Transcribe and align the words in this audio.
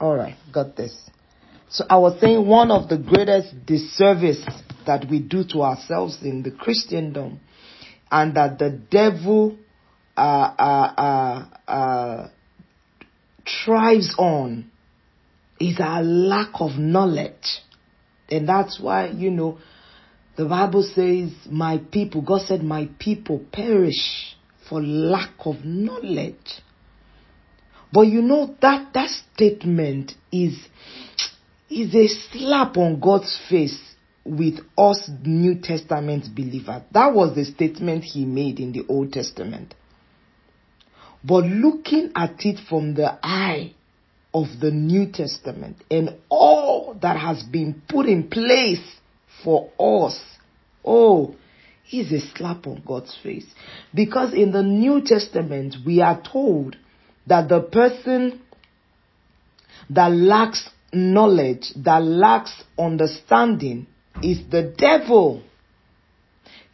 All 0.00 0.16
right, 0.16 0.36
got 0.52 0.76
this. 0.76 0.94
So 1.70 1.84
I 1.88 1.98
was 1.98 2.20
saying 2.20 2.46
one 2.46 2.70
of 2.70 2.88
the 2.88 2.98
greatest 2.98 3.66
disservice 3.66 4.44
that 4.86 5.06
we 5.10 5.20
do 5.20 5.44
to 5.52 5.62
ourselves 5.62 6.18
in 6.22 6.42
the 6.42 6.50
Christendom 6.50 7.40
and 8.10 8.36
that 8.36 8.58
the 8.58 8.70
devil 8.70 9.56
uh, 10.16 10.20
uh, 10.20 10.94
uh, 11.68 11.70
uh 11.70 12.28
thrives 13.64 14.14
on 14.18 14.70
is 15.60 15.78
our 15.80 16.02
lack 16.02 16.50
of 16.60 16.72
knowledge. 16.72 17.60
And 18.30 18.48
that's 18.48 18.80
why, 18.80 19.08
you 19.08 19.30
know, 19.30 19.58
the 20.36 20.46
Bible 20.46 20.82
says, 20.82 21.32
my 21.50 21.78
people, 21.78 22.22
God 22.22 22.42
said, 22.42 22.62
my 22.62 22.88
people 22.98 23.44
perish 23.52 24.36
for 24.68 24.82
lack 24.82 25.34
of 25.44 25.64
knowledge. 25.64 26.60
But 27.94 28.08
you 28.08 28.22
know 28.22 28.56
that 28.60 28.92
that 28.94 29.08
statement 29.08 30.14
is 30.32 30.58
is 31.70 31.94
a 31.94 32.08
slap 32.08 32.76
on 32.76 32.98
God's 32.98 33.38
face 33.48 33.78
with 34.24 34.58
us 34.76 35.08
New 35.22 35.60
Testament 35.60 36.34
believers. 36.34 36.82
That 36.90 37.14
was 37.14 37.36
the 37.36 37.44
statement 37.44 38.02
he 38.02 38.24
made 38.24 38.58
in 38.58 38.72
the 38.72 38.84
Old 38.88 39.12
Testament. 39.12 39.74
But 41.22 41.44
looking 41.44 42.10
at 42.16 42.44
it 42.44 42.58
from 42.68 42.94
the 42.94 43.16
eye 43.22 43.74
of 44.34 44.46
the 44.60 44.72
New 44.72 45.12
Testament 45.12 45.76
and 45.88 46.16
all 46.28 46.98
that 47.00 47.16
has 47.16 47.44
been 47.44 47.80
put 47.88 48.06
in 48.06 48.28
place 48.28 48.84
for 49.44 49.70
us, 49.78 50.20
oh, 50.84 51.36
is 51.92 52.10
a 52.10 52.20
slap 52.34 52.66
on 52.66 52.82
God's 52.84 53.16
face. 53.22 53.46
Because 53.94 54.34
in 54.34 54.50
the 54.50 54.64
New 54.64 55.00
Testament, 55.04 55.76
we 55.86 56.00
are 56.00 56.20
told 56.20 56.76
that 57.26 57.48
the 57.48 57.60
person 57.60 58.40
that 59.90 60.12
lacks 60.12 60.68
knowledge, 60.92 61.72
that 61.76 62.02
lacks 62.02 62.62
understanding, 62.78 63.86
is 64.22 64.40
the 64.50 64.74
devil. 64.76 65.42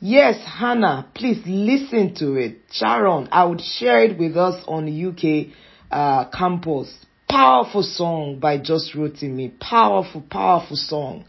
Yes, 0.00 0.42
Hannah, 0.46 1.08
please 1.14 1.42
listen 1.46 2.14
to 2.16 2.36
it. 2.36 2.58
Sharon, 2.70 3.28
I 3.32 3.44
would 3.44 3.60
share 3.60 4.02
it 4.04 4.18
with 4.18 4.36
us 4.36 4.62
on 4.66 4.88
UK 4.88 5.54
uh, 5.90 6.30
campus. 6.30 6.94
Powerful 7.28 7.82
song 7.82 8.38
by 8.40 8.58
Just 8.58 8.94
Me. 8.94 9.52
Powerful, 9.60 10.22
powerful 10.22 10.76
song. 10.76 11.24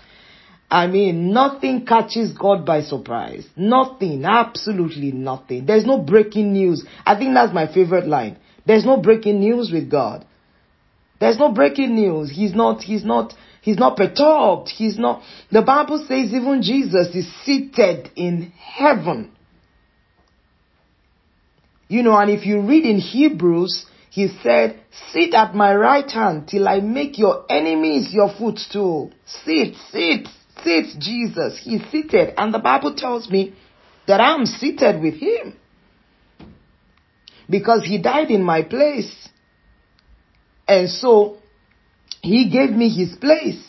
I 0.69 0.87
mean, 0.87 1.33
nothing 1.33 1.85
catches 1.85 2.31
God 2.31 2.65
by 2.65 2.81
surprise. 2.81 3.45
Nothing, 3.57 4.23
absolutely 4.23 5.11
nothing. 5.11 5.65
There's 5.65 5.85
no 5.85 5.97
breaking 5.97 6.53
news. 6.53 6.85
I 7.05 7.17
think 7.17 7.33
that's 7.33 7.53
my 7.53 7.71
favorite 7.71 8.07
line. 8.07 8.37
There's 8.65 8.85
no 8.85 8.97
breaking 8.97 9.39
news 9.39 9.71
with 9.71 9.89
God. 9.89 10.25
There's 11.19 11.37
no 11.37 11.51
breaking 11.51 11.95
news. 11.95 12.31
He's 12.31 12.53
not, 12.53 12.81
he's 12.81 13.05
not, 13.05 13.33
he's 13.61 13.77
not 13.77 13.95
perturbed. 13.95 14.69
He's 14.69 14.97
not, 14.97 15.21
the 15.51 15.61
Bible 15.61 15.99
says 15.99 16.33
even 16.33 16.61
Jesus 16.63 17.15
is 17.15 17.31
seated 17.43 18.09
in 18.15 18.51
heaven. 18.57 19.31
You 21.87 22.03
know, 22.03 22.17
and 22.17 22.31
if 22.31 22.45
you 22.45 22.61
read 22.61 22.85
in 22.85 22.97
Hebrews, 22.97 23.85
he 24.09 24.29
said, 24.41 24.79
sit 25.11 25.33
at 25.33 25.53
my 25.53 25.75
right 25.75 26.09
hand 26.09 26.47
till 26.47 26.67
I 26.67 26.79
make 26.79 27.17
your 27.17 27.45
enemies 27.49 28.09
your 28.11 28.33
footstool. 28.35 29.11
Sit, 29.45 29.75
sit, 29.91 30.27
sit, 30.63 30.99
Jesus. 30.99 31.59
He's 31.63 31.81
seated. 31.91 32.33
And 32.37 32.53
the 32.53 32.59
Bible 32.59 32.95
tells 32.95 33.29
me 33.29 33.53
that 34.07 34.19
I'm 34.19 34.45
seated 34.45 35.01
with 35.01 35.15
him 35.15 35.55
because 37.51 37.83
he 37.83 38.01
died 38.01 38.31
in 38.31 38.41
my 38.41 38.63
place. 38.63 39.13
And 40.67 40.89
so 40.89 41.37
he 42.21 42.49
gave 42.49 42.71
me 42.71 42.89
his 42.89 43.17
place. 43.17 43.61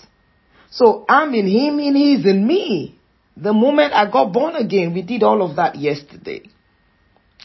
So 0.71 1.05
I'm 1.09 1.35
in 1.35 1.47
him 1.47 1.79
and 1.81 1.97
he's 1.97 2.25
in 2.25 2.47
me. 2.47 2.99
The 3.37 3.53
moment 3.53 3.93
I 3.93 4.11
got 4.11 4.33
born 4.33 4.55
again, 4.55 4.95
we 4.95 5.03
did 5.03 5.23
all 5.23 5.43
of 5.43 5.57
that 5.57 5.75
yesterday. 5.75 6.43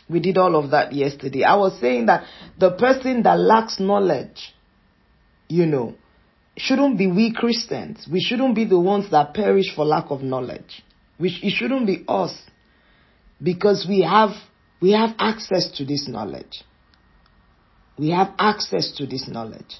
We 0.09 0.19
did 0.19 0.37
all 0.37 0.55
of 0.55 0.71
that 0.71 0.93
yesterday. 0.93 1.43
I 1.43 1.55
was 1.55 1.79
saying 1.81 2.05
that 2.05 2.25
the 2.57 2.71
person 2.71 3.23
that 3.23 3.37
lacks 3.39 3.79
knowledge, 3.79 4.53
you 5.49 5.65
know, 5.65 5.95
shouldn't 6.55 6.97
be 6.97 7.07
we 7.07 7.33
Christians. 7.33 8.07
We 8.09 8.21
shouldn't 8.21 8.55
be 8.55 8.65
the 8.65 8.79
ones 8.79 9.11
that 9.11 9.33
perish 9.33 9.75
for 9.75 9.85
lack 9.85 10.05
of 10.09 10.21
knowledge. 10.21 10.83
We, 11.19 11.29
it 11.41 11.51
shouldn't 11.51 11.87
be 11.87 12.05
us. 12.07 12.33
Because 13.41 13.85
we 13.87 14.01
have 14.01 14.31
we 14.81 14.91
have 14.91 15.11
access 15.19 15.71
to 15.77 15.85
this 15.85 16.07
knowledge. 16.07 16.63
We 17.97 18.11
have 18.11 18.33
access 18.37 18.91
to 18.97 19.07
this 19.07 19.27
knowledge. 19.27 19.79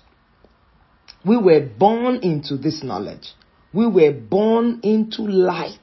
We 1.25 1.37
were 1.37 1.61
born 1.61 2.17
into 2.23 2.57
this 2.57 2.83
knowledge. 2.83 3.33
We 3.73 3.85
were 3.87 4.13
born 4.13 4.79
into 4.83 5.21
light. 5.23 5.79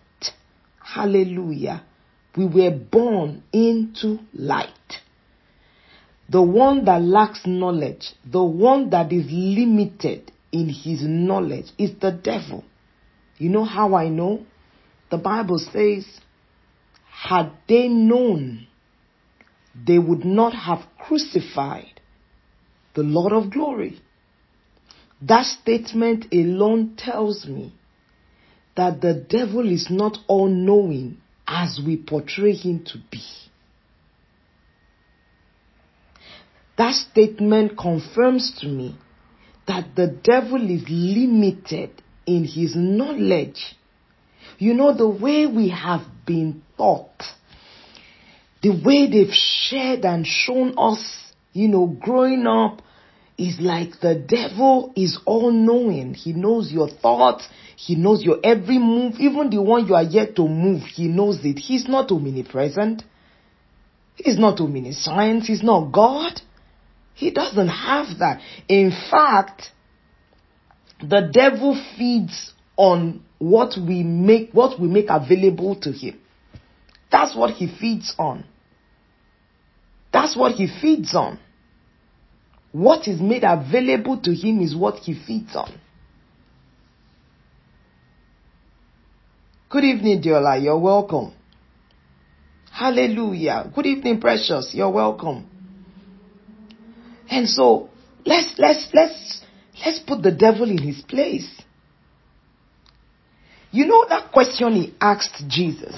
Hallelujah. 0.80 1.84
We 2.36 2.47
were 2.47 2.72
born 2.72 3.44
into 3.52 4.19
light. 4.32 4.70
The 6.28 6.42
one 6.42 6.84
that 6.86 7.02
lacks 7.02 7.42
knowledge, 7.46 8.12
the 8.25 8.42
one 8.42 8.91
that 8.91 9.12
is 9.12 9.26
limited 9.31 10.32
in 10.50 10.69
his 10.69 11.02
knowledge 11.02 11.66
is 11.78 11.92
the 12.00 12.10
devil. 12.10 12.64
You 13.38 13.50
know 13.50 13.64
how 13.64 13.94
I 13.94 14.08
know? 14.08 14.46
The 15.10 15.19
Bible 15.19 15.58
says, 15.58 16.06
had 17.12 17.52
they 17.69 17.88
known 17.88 18.66
they 19.74 19.98
would 19.98 20.24
not 20.24 20.54
have 20.54 20.80
crucified 20.98 22.00
the 22.94 23.02
Lord 23.02 23.32
of 23.32 23.50
glory. 23.50 24.00
That 25.20 25.46
statement 25.46 26.26
alone 26.32 26.94
tells 26.96 27.46
me 27.46 27.74
that 28.76 29.00
the 29.00 29.14
devil 29.14 29.70
is 29.70 29.88
not 29.90 30.18
all 30.28 30.48
knowing 30.48 31.18
as 31.46 31.80
we 31.84 31.96
portray 31.96 32.52
him 32.52 32.84
to 32.86 32.98
be. 33.10 33.22
That 36.76 36.94
statement 36.94 37.78
confirms 37.78 38.56
to 38.60 38.66
me 38.66 38.98
that 39.66 39.94
the 39.94 40.08
devil 40.08 40.70
is 40.70 40.84
limited 40.88 42.02
in 42.26 42.44
his 42.44 42.74
knowledge. 42.74 43.76
You 44.58 44.74
know, 44.74 44.96
the 44.96 45.08
way 45.08 45.46
we 45.46 45.70
have 45.70 46.02
been 46.26 46.62
taught 46.76 47.22
the 48.64 48.70
way 48.82 49.10
they've 49.10 49.34
shared 49.34 50.06
and 50.06 50.26
shown 50.26 50.72
us, 50.78 50.98
you 51.52 51.69
know, 51.69 51.86
growing 51.86 52.47
up 52.47 52.80
is 53.36 53.60
like 53.60 54.00
the 54.00 54.14
devil 54.14 54.91
is 54.97 55.19
all 55.26 55.52
knowing. 55.52 56.14
He 56.14 56.32
knows 56.32 56.72
your 56.72 56.88
thoughts. 56.88 57.47
He 57.76 57.94
knows 57.94 58.25
your 58.25 58.38
every 58.42 58.78
move, 58.78 59.16
even 59.19 59.50
the 59.50 59.60
one 59.60 59.86
you 59.86 59.94
are 59.94 60.02
yet 60.02 60.34
to 60.36 60.48
move. 60.48 60.80
He 60.80 61.08
knows 61.08 61.41
it. 61.44 61.58
He's 61.58 61.86
not 61.86 62.10
omnipresent. 62.10 63.02
He's 64.14 64.38
not 64.38 64.58
omniscient. 64.60 65.44
He's 65.44 65.62
not 65.62 65.92
God. 65.92 66.41
He 67.12 67.32
doesn't 67.32 67.69
have 67.69 68.19
that. 68.20 68.41
In 68.66 68.92
fact, 69.10 69.72
the 71.00 71.28
devil 71.31 71.78
feeds 71.98 72.54
on 72.78 73.22
what 73.36 73.75
we 73.76 74.02
make, 74.02 74.52
what 74.52 74.81
we 74.81 74.88
make 74.88 75.06
available 75.10 75.78
to 75.82 75.92
him. 75.92 76.19
That's 77.12 77.36
what 77.36 77.50
he 77.50 77.66
feeds 77.78 78.14
on. 78.19 78.46
That's 80.14 80.36
what 80.36 80.52
he 80.52 80.69
feeds 80.80 81.12
on. 81.16 81.41
What 82.70 83.08
is 83.08 83.20
made 83.20 83.42
available 83.42 84.20
to 84.20 84.32
him 84.32 84.60
is 84.60 84.75
what 84.75 85.00
he 85.00 85.20
feeds 85.26 85.56
on. 85.56 85.76
Good 89.69 89.82
evening, 89.82 90.22
Diola. 90.22 90.62
You're 90.62 90.78
welcome. 90.78 91.34
Hallelujah. 92.70 93.69
Good 93.75 93.86
evening, 93.86 94.20
precious. 94.20 94.70
You're 94.72 94.92
welcome. 94.92 95.48
And 97.28 97.48
so 97.48 97.88
let's 98.25 98.54
let's 98.56 98.88
let's 98.94 99.42
let's 99.84 99.98
put 99.98 100.22
the 100.22 100.31
devil 100.31 100.70
in 100.70 100.78
his 100.78 101.02
place. 101.02 101.50
You 103.72 103.87
know 103.87 104.06
that 104.08 104.31
question 104.31 104.75
he 104.75 104.94
asked 105.00 105.43
Jesus 105.49 105.96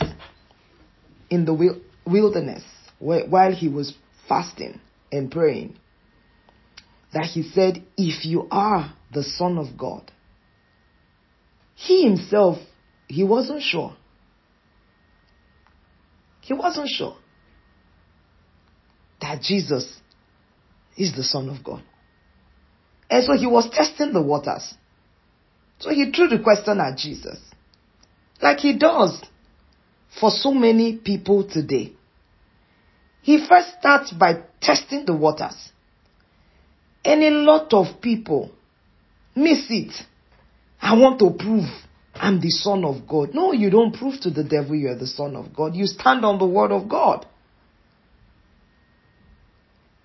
in 1.29 1.45
the 1.45 1.83
wilderness 2.07 2.63
while 2.99 3.53
he 3.55 3.69
was 3.69 3.93
fasting 4.29 4.81
and 5.13 5.31
praying 5.31 5.77
that 7.13 7.25
he 7.25 7.43
said, 7.43 7.83
If 7.97 8.25
you 8.25 8.49
are 8.51 8.95
the 9.13 9.23
Son 9.23 9.59
of 9.59 9.77
God, 9.77 10.11
he 11.75 12.05
himself, 12.05 12.59
he 13.09 13.25
wasn't 13.25 13.63
sure. 13.63 13.95
He 16.41 16.55
wasn't 16.55 16.89
sure 16.89 17.17
that 19.21 19.43
Jesus 19.43 20.01
is 20.97 21.15
the 21.15 21.25
Son 21.25 21.49
of 21.49 21.65
God. 21.65 21.83
And 23.11 23.25
so 23.25 23.33
he 23.37 23.47
was 23.47 23.69
testing 23.71 24.13
the 24.13 24.23
waters. 24.23 24.75
So 25.79 25.91
he 25.91 26.11
threw 26.11 26.29
the 26.29 26.39
question 26.39 26.81
at 26.81 26.97
Jesus. 26.97 27.39
Like 28.41 28.59
he 28.59 28.77
does 28.79 29.23
for 30.21 30.31
so 30.31 30.53
many 30.53 30.97
people 30.97 31.49
today. 31.49 31.96
He 33.27 33.45
first 33.45 33.75
starts 33.81 34.13
by 34.13 34.45
testing 34.61 35.05
the 35.05 35.13
waters. 35.13 35.73
And 37.05 37.25
a 37.25 37.31
lot 37.31 37.75
of 37.75 38.01
people 38.01 38.53
miss 39.35 39.67
it. 39.69 39.93
I 40.81 40.97
want 40.97 41.19
to 41.19 41.31
prove 41.37 41.65
I'm 42.15 42.41
the 42.41 42.51
son 42.51 42.85
of 42.85 43.09
God. 43.09 43.35
No, 43.35 43.51
you 43.51 43.69
don't 43.69 43.93
prove 43.93 44.21
to 44.21 44.31
the 44.31 44.45
devil 44.45 44.77
you 44.77 44.91
are 44.91 44.95
the 44.95 45.09
son 45.09 45.35
of 45.35 45.53
God. 45.53 45.75
You 45.75 45.87
stand 45.87 46.25
on 46.25 46.39
the 46.39 46.47
word 46.47 46.71
of 46.71 46.89
God. 46.89 47.27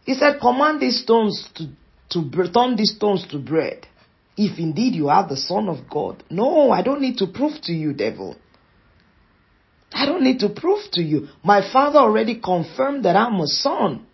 He 0.04 0.16
said, 0.16 0.40
command 0.42 0.82
these 0.82 1.04
stones 1.04 1.48
to, 1.54 1.68
to 2.10 2.52
turn 2.52 2.76
these 2.76 2.96
stones 2.96 3.28
to 3.28 3.38
bread. 3.38 3.86
If 4.36 4.58
indeed 4.58 4.96
you 4.96 5.10
are 5.10 5.30
the 5.30 5.38
son 5.38 5.70
of 5.70 5.88
God. 5.88 6.24
No, 6.32 6.72
I 6.72 6.82
don't 6.82 7.02
need 7.02 7.20
to 7.20 7.28
prove 7.28 7.62
to 7.66 7.72
you, 7.72 7.94
devil. 7.94 8.36
I 9.92 10.06
don't 10.06 10.24
need 10.24 10.40
to 10.40 10.50
prove 10.50 10.80
to 10.94 11.02
you. 11.02 11.28
My 11.44 11.62
father 11.72 12.00
already 12.00 12.40
confirmed 12.40 13.06
that 13.06 13.16
I'm 13.16 13.40
a 13.40 13.48
son. 13.48 14.06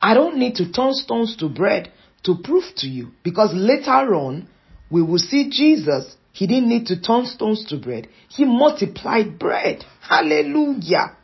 I 0.00 0.14
don't 0.14 0.36
need 0.36 0.56
to 0.56 0.70
turn 0.70 0.94
stones 0.94 1.36
to 1.38 1.48
bread 1.48 1.90
to 2.24 2.36
prove 2.42 2.64
to 2.76 2.86
you. 2.86 3.10
Because 3.24 3.50
later 3.52 4.14
on, 4.14 4.48
we 4.90 5.02
will 5.02 5.18
see 5.18 5.50
Jesus. 5.50 6.16
He 6.32 6.46
didn't 6.46 6.68
need 6.68 6.86
to 6.86 7.00
turn 7.00 7.26
stones 7.26 7.64
to 7.66 7.76
bread. 7.78 8.08
He 8.28 8.44
multiplied 8.44 9.38
bread. 9.38 9.84
Hallelujah. 10.00 11.16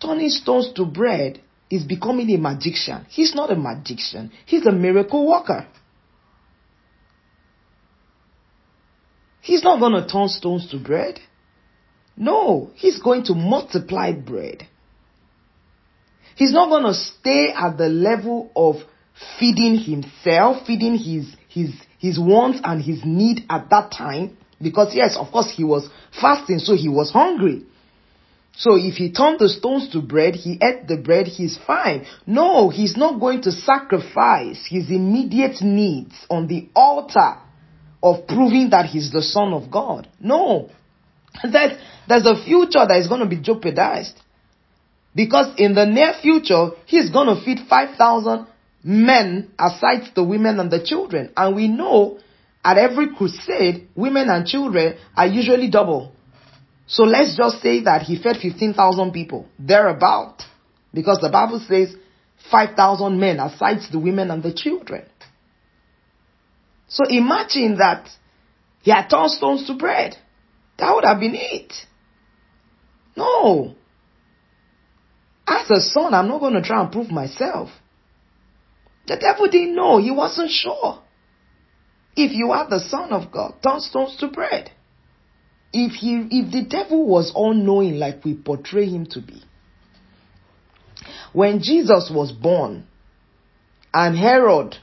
Turning 0.00 0.28
stones 0.28 0.72
to 0.74 0.84
bread 0.84 1.40
is 1.70 1.84
becoming 1.84 2.30
a 2.30 2.36
magician. 2.36 3.06
He's 3.08 3.34
not 3.34 3.50
a 3.50 3.56
magician. 3.56 4.30
He's 4.44 4.66
a 4.66 4.72
miracle 4.72 5.26
worker. 5.26 5.66
He's 9.42 9.64
not 9.64 9.80
going 9.80 9.92
to 10.00 10.08
turn 10.08 10.28
stones 10.28 10.70
to 10.70 10.78
bread. 10.78 11.18
No, 12.16 12.70
he's 12.76 13.00
going 13.00 13.24
to 13.24 13.34
multiply 13.34 14.12
bread. 14.12 14.68
He's 16.36 16.52
not 16.52 16.68
going 16.68 16.84
to 16.84 16.94
stay 16.94 17.52
at 17.54 17.76
the 17.76 17.88
level 17.88 18.52
of 18.54 18.76
feeding 19.38 19.76
himself, 19.76 20.66
feeding 20.66 20.96
his, 20.96 21.34
his, 21.48 21.74
his 21.98 22.18
wants 22.18 22.60
and 22.62 22.80
his 22.80 23.02
need 23.04 23.44
at 23.50 23.68
that 23.70 23.90
time. 23.90 24.36
Because 24.60 24.94
yes, 24.94 25.16
of 25.16 25.32
course 25.32 25.52
he 25.54 25.64
was 25.64 25.88
fasting, 26.18 26.60
so 26.60 26.76
he 26.76 26.88
was 26.88 27.10
hungry. 27.10 27.66
So 28.56 28.76
if 28.76 28.94
he 28.94 29.10
turned 29.10 29.40
the 29.40 29.48
stones 29.48 29.88
to 29.90 30.00
bread, 30.00 30.36
he 30.36 30.58
ate 30.62 30.86
the 30.86 30.98
bread, 30.98 31.26
he's 31.26 31.58
fine. 31.66 32.06
No, 32.26 32.68
he's 32.68 32.96
not 32.96 33.18
going 33.18 33.42
to 33.42 33.50
sacrifice 33.50 34.64
his 34.68 34.88
immediate 34.88 35.62
needs 35.62 36.14
on 36.30 36.46
the 36.46 36.68
altar 36.76 37.38
of 38.02 38.26
proving 38.26 38.70
that 38.70 38.86
he's 38.86 39.12
the 39.12 39.22
son 39.22 39.52
of 39.52 39.70
God. 39.70 40.08
No. 40.20 40.70
There's, 41.42 41.78
there's 42.08 42.26
a 42.26 42.44
future 42.44 42.84
that 42.86 42.98
is 42.98 43.08
going 43.08 43.20
to 43.20 43.26
be 43.26 43.40
jeopardized. 43.40 44.18
Because 45.14 45.54
in 45.58 45.74
the 45.74 45.86
near 45.86 46.14
future, 46.20 46.70
he's 46.86 47.10
going 47.10 47.28
to 47.28 47.44
feed 47.44 47.60
5,000 47.68 48.46
men 48.84 49.50
aside 49.58 50.10
the 50.14 50.24
women 50.24 50.58
and 50.58 50.70
the 50.70 50.82
children. 50.84 51.32
And 51.36 51.54
we 51.54 51.68
know 51.68 52.18
at 52.64 52.78
every 52.78 53.14
crusade, 53.14 53.88
women 53.94 54.28
and 54.28 54.46
children 54.46 54.96
are 55.16 55.26
usually 55.26 55.70
double. 55.70 56.12
So 56.86 57.04
let's 57.04 57.36
just 57.36 57.60
say 57.60 57.82
that 57.84 58.02
he 58.02 58.20
fed 58.20 58.36
15,000 58.40 59.12
people, 59.12 59.46
thereabout. 59.58 60.42
Because 60.92 61.18
the 61.20 61.30
Bible 61.30 61.64
says 61.66 61.94
5,000 62.50 63.18
men 63.18 63.40
aside 63.40 63.78
the 63.90 63.98
women 63.98 64.30
and 64.30 64.42
the 64.42 64.52
children. 64.52 65.04
So 66.92 67.04
imagine 67.08 67.78
that 67.78 68.06
he 68.82 68.90
had 68.90 69.08
turned 69.08 69.30
stones 69.30 69.66
to 69.66 69.74
bread. 69.74 70.14
That 70.78 70.94
would 70.94 71.04
have 71.04 71.20
been 71.20 71.34
it. 71.34 71.72
No. 73.16 73.74
As 75.46 75.70
a 75.70 75.80
son, 75.80 76.12
I'm 76.12 76.28
not 76.28 76.40
going 76.40 76.52
to 76.52 76.62
try 76.62 76.82
and 76.82 76.92
prove 76.92 77.10
myself. 77.10 77.70
The 79.06 79.16
devil 79.16 79.48
didn't 79.48 79.74
know. 79.74 79.98
He 79.98 80.10
wasn't 80.10 80.50
sure. 80.50 81.00
If 82.14 82.32
you 82.32 82.50
are 82.50 82.68
the 82.68 82.80
son 82.80 83.12
of 83.12 83.32
God, 83.32 83.54
turn 83.62 83.80
stones 83.80 84.16
to 84.18 84.28
bread. 84.28 84.70
If 85.72 85.92
he, 85.92 86.26
if 86.30 86.52
the 86.52 86.64
devil 86.68 87.06
was 87.06 87.32
all 87.34 87.54
knowing 87.54 87.94
like 87.94 88.22
we 88.22 88.34
portray 88.34 88.84
him 88.86 89.06
to 89.06 89.22
be. 89.22 89.42
When 91.32 91.60
Jesus 91.62 92.10
was 92.14 92.32
born 92.32 92.86
and 93.94 94.16
Herod 94.16 94.76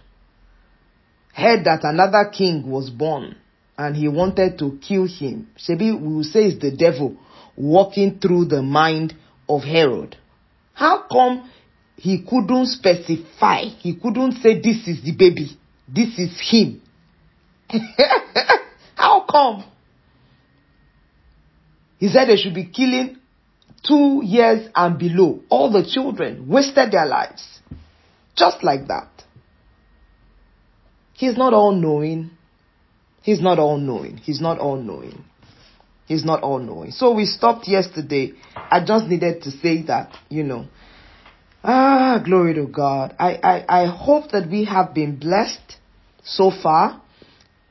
heard 1.39 1.65
that 1.65 1.83
another 1.83 2.29
king 2.31 2.69
was 2.69 2.89
born 2.89 3.35
and 3.77 3.95
he 3.95 4.07
wanted 4.07 4.59
to 4.59 4.77
kill 4.85 5.07
him, 5.07 5.49
maybe 5.67 5.91
we 5.91 6.15
will 6.15 6.23
say 6.23 6.45
it's 6.45 6.61
the 6.61 6.75
devil 6.75 7.15
walking 7.55 8.19
through 8.19 8.45
the 8.45 8.61
mind 8.61 9.13
of 9.47 9.61
Herod. 9.63 10.15
How 10.73 11.05
come 11.11 11.49
he 11.95 12.23
couldn't 12.27 12.67
specify? 12.67 13.63
He 13.63 13.95
couldn't 13.95 14.33
say 14.41 14.61
this 14.61 14.87
is 14.87 15.03
the 15.03 15.13
baby. 15.17 15.57
This 15.87 16.17
is 16.17 16.39
him. 16.39 16.81
How 18.95 19.25
come? 19.29 19.65
He 21.97 22.07
said 22.07 22.29
they 22.29 22.37
should 22.37 22.53
be 22.55 22.65
killing 22.65 23.17
two 23.85 24.21
years 24.23 24.69
and 24.75 24.97
below. 24.97 25.41
All 25.49 25.71
the 25.71 25.89
children 25.89 26.47
wasted 26.47 26.91
their 26.91 27.05
lives. 27.05 27.59
Just 28.35 28.63
like 28.63 28.87
that. 28.87 29.09
He's 31.19 31.37
not 31.37 31.53
all 31.53 31.73
knowing. 31.73 32.31
He's 33.21 33.41
not 33.41 33.59
all 33.59 33.77
knowing. 33.77 34.15
He's 34.17 34.39
not 34.39 34.57
all 34.57 34.77
knowing. 34.77 35.25
He's 36.05 36.23
not 36.23 36.43
all 36.43 36.59
knowing. 36.59 36.91
So 36.91 37.13
we 37.13 37.25
stopped 37.25 37.67
yesterday. 37.67 38.31
I 38.55 38.85
just 38.85 39.07
needed 39.07 39.43
to 39.43 39.51
say 39.51 39.81
that, 39.87 40.15
you 40.29 40.43
know. 40.43 40.67
Ah, 41.61 42.21
glory 42.23 42.53
to 42.53 42.67
God. 42.67 43.17
I, 43.19 43.33
I, 43.43 43.81
I 43.83 43.85
hope 43.87 44.31
that 44.31 44.49
we 44.49 44.63
have 44.63 44.93
been 44.93 45.17
blessed 45.17 45.75
so 46.23 46.51
far. 46.51 47.01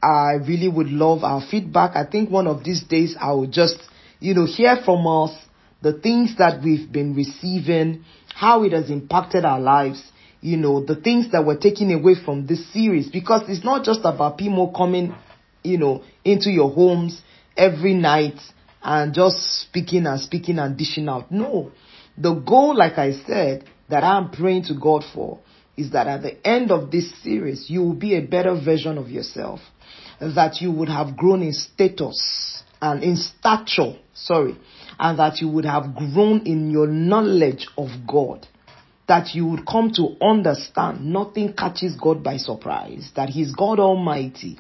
I 0.02 0.34
really 0.46 0.68
would 0.68 0.88
love 0.88 1.24
our 1.24 1.40
feedback. 1.40 1.96
I 1.96 2.04
think 2.04 2.28
one 2.28 2.46
of 2.46 2.64
these 2.64 2.84
days 2.84 3.16
I 3.18 3.32
will 3.32 3.46
just, 3.46 3.78
you 4.20 4.34
know, 4.34 4.44
hear 4.44 4.76
from 4.84 5.06
us 5.06 5.34
the 5.80 5.94
things 5.94 6.36
that 6.36 6.62
we've 6.62 6.92
been 6.92 7.14
receiving, 7.14 8.04
how 8.34 8.62
it 8.64 8.72
has 8.72 8.90
impacted 8.90 9.46
our 9.46 9.58
lives, 9.58 10.02
you 10.40 10.56
know, 10.56 10.84
the 10.84 10.96
things 10.96 11.32
that 11.32 11.44
we're 11.44 11.58
taking 11.58 11.92
away 11.92 12.14
from 12.24 12.46
this 12.46 12.72
series. 12.72 13.08
Because 13.08 13.42
it's 13.48 13.64
not 13.64 13.84
just 13.84 14.00
about 14.04 14.38
people 14.38 14.72
coming, 14.76 15.14
you 15.62 15.78
know, 15.78 16.04
into 16.24 16.50
your 16.50 16.70
homes 16.70 17.20
every 17.56 17.94
night 17.94 18.38
and 18.82 19.12
just 19.12 19.36
speaking 19.62 20.06
and 20.06 20.20
speaking 20.20 20.58
and 20.58 20.76
dishing 20.76 21.08
out. 21.08 21.30
No. 21.32 21.72
The 22.16 22.34
goal, 22.34 22.76
like 22.76 22.98
I 22.98 23.12
said, 23.26 23.64
that 23.88 24.04
I'm 24.04 24.30
praying 24.30 24.64
to 24.64 24.74
God 24.74 25.04
for 25.14 25.40
is 25.76 25.92
that 25.92 26.06
at 26.06 26.22
the 26.22 26.46
end 26.46 26.70
of 26.70 26.90
this 26.90 27.10
series, 27.22 27.70
you 27.70 27.82
will 27.82 27.94
be 27.94 28.16
a 28.16 28.20
better 28.20 28.54
version 28.54 28.98
of 28.98 29.08
yourself. 29.08 29.60
That 30.20 30.60
you 30.60 30.72
would 30.72 30.88
have 30.88 31.16
grown 31.16 31.42
in 31.42 31.52
status 31.52 32.62
and 32.82 33.02
in 33.04 33.16
stature, 33.16 33.96
sorry, 34.14 34.56
and 34.98 35.18
that 35.18 35.40
you 35.40 35.48
would 35.48 35.64
have 35.64 35.94
grown 35.94 36.46
in 36.46 36.70
your 36.70 36.88
knowledge 36.88 37.68
of 37.76 37.88
God. 38.06 38.46
That 39.08 39.34
you 39.34 39.46
would 39.46 39.66
come 39.66 39.90
to 39.94 40.16
understand 40.20 41.04
nothing 41.04 41.54
catches 41.54 41.96
God 41.96 42.22
by 42.22 42.36
surprise, 42.36 43.10
that 43.16 43.30
He's 43.30 43.54
God 43.54 43.80
Almighty 43.80 44.58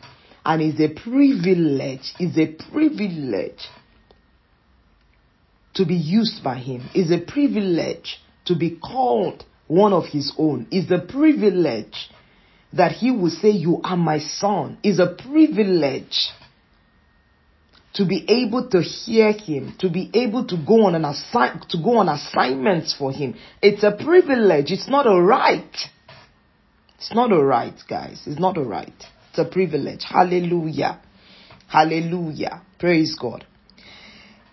and 0.48 0.62
it's 0.62 0.80
a 0.80 0.88
privilege, 0.88 2.14
it's 2.18 2.38
a 2.38 2.70
privilege 2.70 3.68
to 5.74 5.84
be 5.84 5.94
used 5.94 6.42
by 6.42 6.56
Him. 6.56 6.88
It's 6.94 7.12
a 7.12 7.30
privilege 7.30 8.18
to 8.46 8.56
be 8.56 8.76
called 8.76 9.44
one 9.66 9.92
of 9.92 10.06
His 10.06 10.32
own. 10.38 10.66
It's 10.70 10.90
a 10.90 11.06
privilege 11.06 12.10
that 12.72 12.92
He 12.92 13.10
will 13.10 13.28
say, 13.28 13.50
You 13.50 13.82
are 13.84 13.98
my 13.98 14.20
son. 14.20 14.78
It's 14.82 14.98
a 14.98 15.14
privilege 15.22 16.30
to 17.98 18.06
be 18.06 18.24
able 18.28 18.68
to 18.68 18.80
hear 18.80 19.32
Him, 19.32 19.74
to 19.80 19.90
be 19.90 20.08
able 20.14 20.46
to 20.46 20.56
go 20.56 20.86
on 20.86 20.94
an 20.94 21.04
assign, 21.04 21.60
to 21.68 21.78
go 21.82 21.98
on 21.98 22.08
assignments 22.08 22.94
for 22.96 23.10
Him. 23.10 23.34
It's 23.60 23.82
a 23.82 23.90
privilege. 23.90 24.70
It's 24.70 24.88
not 24.88 25.08
a 25.08 25.20
right. 25.20 25.76
It's 26.96 27.12
not 27.12 27.32
a 27.32 27.42
right, 27.42 27.74
guys. 27.90 28.22
It's 28.24 28.38
not 28.38 28.56
a 28.56 28.62
right. 28.62 28.94
It's 29.30 29.38
a 29.38 29.44
privilege. 29.44 30.04
Hallelujah. 30.08 31.00
Hallelujah. 31.66 32.62
Praise 32.78 33.16
God. 33.20 33.44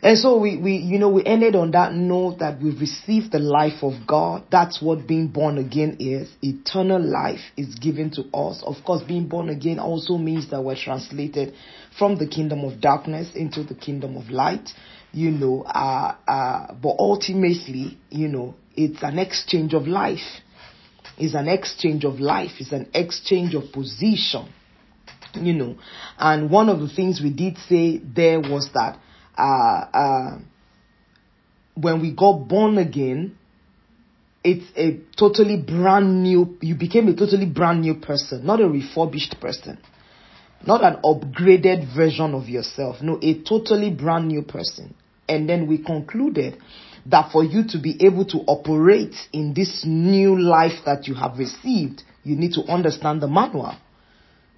And 0.01 0.17
so 0.17 0.39
we, 0.39 0.57
we, 0.57 0.77
you 0.77 0.97
know, 0.97 1.09
we 1.09 1.23
ended 1.23 1.55
on 1.55 1.71
that 1.71 1.93
note 1.93 2.39
that 2.39 2.61
we've 2.61 2.79
received 2.79 3.31
the 3.31 3.39
life 3.39 3.83
of 3.83 4.07
God. 4.07 4.43
That's 4.51 4.81
what 4.81 5.07
being 5.07 5.27
born 5.27 5.59
again 5.59 5.97
is. 5.99 6.31
Eternal 6.41 7.01
life 7.01 7.39
is 7.57 7.75
given 7.75 8.09
to 8.11 8.23
us. 8.35 8.63
Of 8.63 8.75
course, 8.85 9.03
being 9.03 9.27
born 9.27 9.49
again 9.49 9.79
also 9.79 10.17
means 10.17 10.49
that 10.51 10.63
we're 10.63 10.75
translated 10.75 11.53
from 11.97 12.17
the 12.17 12.27
kingdom 12.27 12.63
of 12.63 12.81
darkness 12.81 13.35
into 13.35 13.63
the 13.63 13.75
kingdom 13.75 14.17
of 14.17 14.29
light. 14.29 14.69
You 15.11 15.31
know, 15.31 15.63
uh, 15.63 16.15
uh, 16.27 16.73
but 16.73 16.95
ultimately, 16.99 17.97
you 18.09 18.27
know, 18.27 18.55
it's 18.75 19.01
an 19.01 19.17
exchange 19.17 19.73
of 19.73 19.87
life. 19.87 20.41
It's 21.17 21.35
an 21.35 21.47
exchange 21.47 22.03
of 22.03 22.19
life. 22.19 22.51
It's 22.59 22.73
an 22.73 22.89
exchange 22.93 23.55
of 23.55 23.71
position 23.71 24.49
you 25.41 25.53
know. 25.53 25.75
And 26.17 26.49
one 26.49 26.69
of 26.69 26.79
the 26.79 26.87
things 26.87 27.21
we 27.21 27.31
did 27.31 27.57
say 27.57 27.97
there 27.97 28.39
was 28.39 28.69
that 28.73 28.99
uh, 29.37 29.41
uh, 29.93 30.39
when 31.75 32.01
we 32.01 32.13
got 32.13 32.47
born 32.47 32.77
again, 32.77 33.37
it's 34.43 34.65
a 34.77 34.99
totally 35.17 35.57
brand 35.57 36.23
new, 36.23 36.57
you 36.61 36.75
became 36.75 37.07
a 37.07 37.15
totally 37.15 37.47
brand 37.47 37.81
new 37.81 37.95
person, 37.95 38.45
not 38.45 38.61
a 38.61 38.67
refurbished 38.67 39.39
person, 39.41 39.79
not 40.65 40.83
an 40.83 40.97
upgraded 41.03 41.95
version 41.95 42.33
of 42.33 42.49
yourself. 42.49 42.97
No, 43.01 43.19
a 43.21 43.41
totally 43.43 43.91
brand 43.91 44.27
new 44.27 44.41
person. 44.41 44.95
And 45.27 45.49
then 45.49 45.67
we 45.67 45.77
concluded 45.77 46.57
that 47.07 47.31
for 47.31 47.43
you 47.43 47.63
to 47.69 47.79
be 47.79 47.97
able 48.05 48.25
to 48.25 48.39
operate 48.47 49.15
in 49.31 49.53
this 49.53 49.83
new 49.85 50.39
life 50.39 50.83
that 50.85 51.07
you 51.07 51.13
have 51.15 51.37
received, 51.37 52.03
you 52.23 52.35
need 52.35 52.53
to 52.53 52.61
understand 52.63 53.21
the 53.21 53.27
manual. 53.27 53.75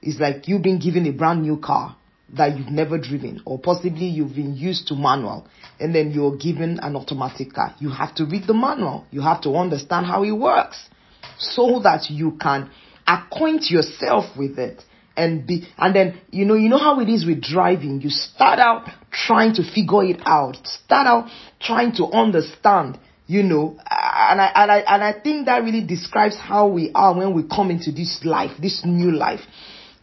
It's 0.02 0.20
like 0.20 0.48
you've 0.48 0.62
been 0.62 0.80
given 0.80 1.06
a 1.08 1.12
brand 1.12 1.42
new 1.42 1.58
car 1.58 1.98
that 2.34 2.58
you've 2.58 2.70
never 2.70 2.98
driven, 2.98 3.42
or 3.46 3.58
possibly 3.58 4.06
you've 4.06 4.36
been 4.36 4.56
used 4.56 4.88
to 4.88 4.96
manual, 4.96 5.48
and 5.80 5.96
then 5.96 6.12
you're 6.12 6.36
given 6.36 6.80
an 6.82 6.96
automatic 6.96 7.54
car. 7.54 7.74
You 7.80 7.90
have 7.90 8.16
to 8.16 8.26
read 8.26 8.48
the 8.48 8.54
manual. 8.54 9.06
You 9.12 9.22
have 9.22 9.42
to 9.42 9.56
understand 9.56 10.06
how 10.06 10.24
it 10.24 10.32
works 10.32 10.90
so 11.38 11.80
that 11.84 12.10
you 12.10 12.38
can 12.42 12.70
acquaint 13.08 13.70
yourself 13.70 14.26
with 14.38 14.60
it 14.60 14.84
and 15.18 15.46
be 15.46 15.68
and 15.78 15.96
then 15.96 16.20
you 16.32 16.46
know 16.46 16.54
you 16.54 16.70
know 16.70 16.78
how 16.78 17.00
it 17.00 17.10
is 17.10 17.26
with 17.26 17.42
driving 17.42 18.00
you 18.02 18.10
start 18.10 18.60
out 18.60 18.88
trying 19.12 19.54
to 19.54 19.64
figure 19.64 20.04
it 20.04 20.22
out 20.26 20.56
start 20.64 21.08
out 21.08 21.30
trying 21.60 21.92
to 21.92 22.06
understand 22.06 22.98
you 23.26 23.44
know 23.44 23.78
and 23.80 24.40
I 24.40 24.52
and 24.56 24.72
I 24.72 24.78
and 24.88 25.04
I 25.04 25.20
think 25.20 25.48
that 25.48 25.64
really 25.64 25.86
describes 25.86 26.38
how 26.38 26.68
we 26.68 26.92
are 26.96 27.18
when 27.18 27.34
we 27.34 27.44
come 27.44 27.72
into 27.72 27.92
this 27.92 28.22
life 28.24 28.52
this 28.62 28.84
new 28.86 29.12
life 29.12 29.42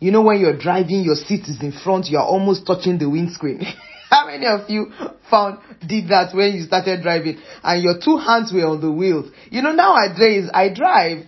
you 0.04 0.10
know, 0.10 0.20
when 0.20 0.38
you're 0.38 0.58
driving, 0.58 1.02
your 1.02 1.14
seat 1.14 1.48
is 1.48 1.62
in 1.62 1.72
front, 1.72 2.08
you're 2.08 2.20
almost 2.20 2.66
touching 2.66 2.98
the 2.98 3.08
windscreen. 3.08 3.60
How 4.10 4.26
many 4.26 4.44
of 4.46 4.68
you 4.68 4.92
found 5.30 5.60
did 5.80 6.08
that 6.08 6.34
when 6.34 6.52
you 6.52 6.64
started 6.64 7.02
driving 7.02 7.38
and 7.62 7.82
your 7.82 7.98
two 7.98 8.18
hands 8.18 8.52
were 8.52 8.66
on 8.66 8.82
the 8.82 8.92
wheels? 8.92 9.32
You 9.50 9.62
know, 9.62 9.72
nowadays 9.72 10.50
I 10.52 10.72
drive. 10.74 11.26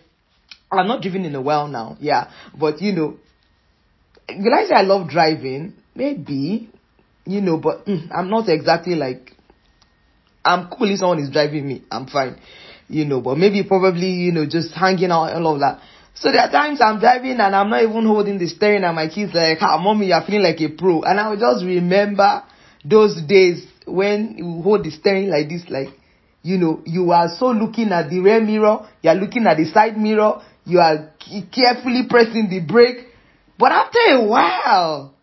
I'm 0.71 0.88
not 0.88 1.00
driving 1.00 1.25
in 1.25 1.35
a 1.35 1.40
while 1.40 1.69
now, 1.69 1.97
yeah. 2.00 2.31
But 2.59 2.83
you 2.83 2.93
know, 2.93 3.16
will 4.28 4.54
I 4.54 4.66
say 4.66 4.75
I 4.75 4.83
love 4.83 5.09
driving? 5.09 5.75
Maybe, 5.95 6.71
you 7.25 7.40
know, 7.40 7.59
but 7.59 7.87
mm, 7.87 8.09
I'm 8.14 8.28
not 8.30 8.49
exactly 8.49 8.95
like 8.95 9.33
I'm 10.45 10.68
cool 10.68 10.90
if 10.90 10.99
someone 10.99 11.18
is 11.18 11.30
driving 11.30 11.66
me. 11.66 11.83
I'm 11.90 12.06
fine, 12.06 12.37
you 12.88 13.04
know. 13.04 13.21
But 13.21 13.38
maybe 13.38 13.64
probably 13.64 14.11
you 14.11 14.33
know 14.33 14.47
just 14.47 14.75
hanging 14.75 15.11
out 15.11 15.35
and 15.35 15.45
all 15.45 15.54
of 15.54 15.61
that. 15.61 15.80
So 16.18 16.33
there 16.33 16.40
are 16.40 16.50
times 16.50 16.80
I'm 16.80 16.99
driving 16.99 17.38
and 17.40 17.54
I'm 17.54 17.68
not 17.68 17.83
even 17.83 18.06
holding 18.06 18.38
the 18.38 18.47
steering 18.47 18.85
and 18.85 18.97
my 18.97 19.09
kids 19.09 19.35
like, 19.35 19.59
ah, 19.61 19.78
mommy, 19.78 20.06
you're 20.06 20.23
feeling 20.23 20.45
like 20.45 20.61
a 20.62 20.71
pro. 20.71 21.02
And 21.02 21.21
I 21.21 21.28
will 21.28 21.37
just 21.37 21.62
remember 21.62 22.42
those 22.85 23.21
days 23.28 23.66
when 23.87 24.37
you 24.38 24.62
hold 24.62 24.85
the 24.85 24.90
steering 24.90 25.28
like 25.28 25.50
this, 25.50 25.64
like, 25.68 25.88
you 26.42 26.56
know, 26.56 26.80
you 26.87 27.11
are 27.11 27.28
so 27.38 27.49
looking 27.49 27.92
at 27.92 28.09
the 28.09 28.21
rear 28.21 28.40
mirror, 28.40 28.88
you 29.02 29.11
are 29.11 29.14
looking 29.14 29.47
at 29.47 29.59
the 29.59 29.66
side 29.66 29.99
mirror, 29.99 30.40
you 30.64 30.78
are 30.78 31.11
carefully 31.52 32.04
pressing 32.09 32.49
the 32.49 32.61
brake. 32.66 33.09
But 33.58 33.72
after 33.72 33.98
a 34.10 34.25
while, 34.25 35.14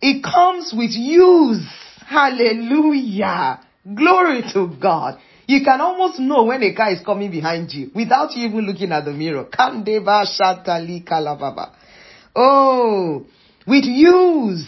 it 0.00 0.22
comes 0.22 0.72
with 0.76 0.90
use. 0.92 1.66
Hallelujah. 2.06 3.60
Glory 3.94 4.42
to 4.52 4.74
God. 4.80 5.18
You 5.46 5.64
can 5.64 5.80
almost 5.80 6.18
know 6.18 6.44
when 6.44 6.62
a 6.62 6.74
car 6.74 6.90
is 6.90 7.00
coming 7.04 7.30
behind 7.30 7.72
you 7.72 7.90
without 7.94 8.34
you 8.36 8.48
even 8.48 8.66
looking 8.66 8.92
at 8.92 9.04
the 9.04 9.12
mirror. 9.12 9.44
Kandeva 9.44 10.26
Shatali 10.26 11.04
Kalababa. 11.04 11.72
Oh, 12.34 13.24
with 13.66 13.84
use, 13.84 14.66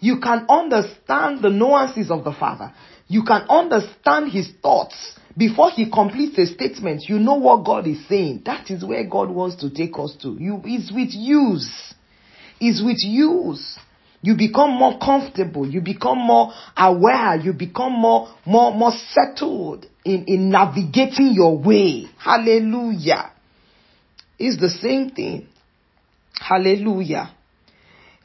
you 0.00 0.18
can 0.20 0.46
understand 0.48 1.42
the 1.42 1.50
nuances 1.50 2.10
of 2.10 2.24
the 2.24 2.32
Father. 2.32 2.72
You 3.08 3.22
can 3.24 3.42
understand 3.48 4.32
his 4.32 4.50
thoughts. 4.60 4.94
Before 5.36 5.70
he 5.70 5.90
completes 5.90 6.38
a 6.38 6.46
statement, 6.46 7.04
you 7.08 7.18
know 7.18 7.34
what 7.34 7.64
God 7.64 7.86
is 7.86 8.06
saying. 8.08 8.42
That 8.46 8.70
is 8.70 8.84
where 8.84 9.04
God 9.04 9.30
wants 9.30 9.56
to 9.56 9.70
take 9.70 9.98
us 9.98 10.16
to. 10.22 10.36
You 10.38 10.62
is 10.64 10.90
with 10.90 11.10
use. 11.12 11.94
Is 12.58 12.82
with 12.82 12.98
use. 13.00 13.78
You 14.22 14.34
become 14.34 14.70
more 14.70 14.98
comfortable. 14.98 15.68
You 15.68 15.82
become 15.82 16.18
more 16.18 16.52
aware. 16.76 17.36
You 17.36 17.52
become 17.52 17.92
more 17.92 18.34
more 18.46 18.72
more 18.72 18.92
settled 19.10 19.86
in 20.06 20.24
in 20.26 20.50
navigating 20.50 21.32
your 21.34 21.58
way. 21.58 22.06
Hallelujah. 22.18 23.32
It's 24.38 24.58
the 24.58 24.70
same 24.70 25.10
thing. 25.10 25.48
Hallelujah. 26.40 27.34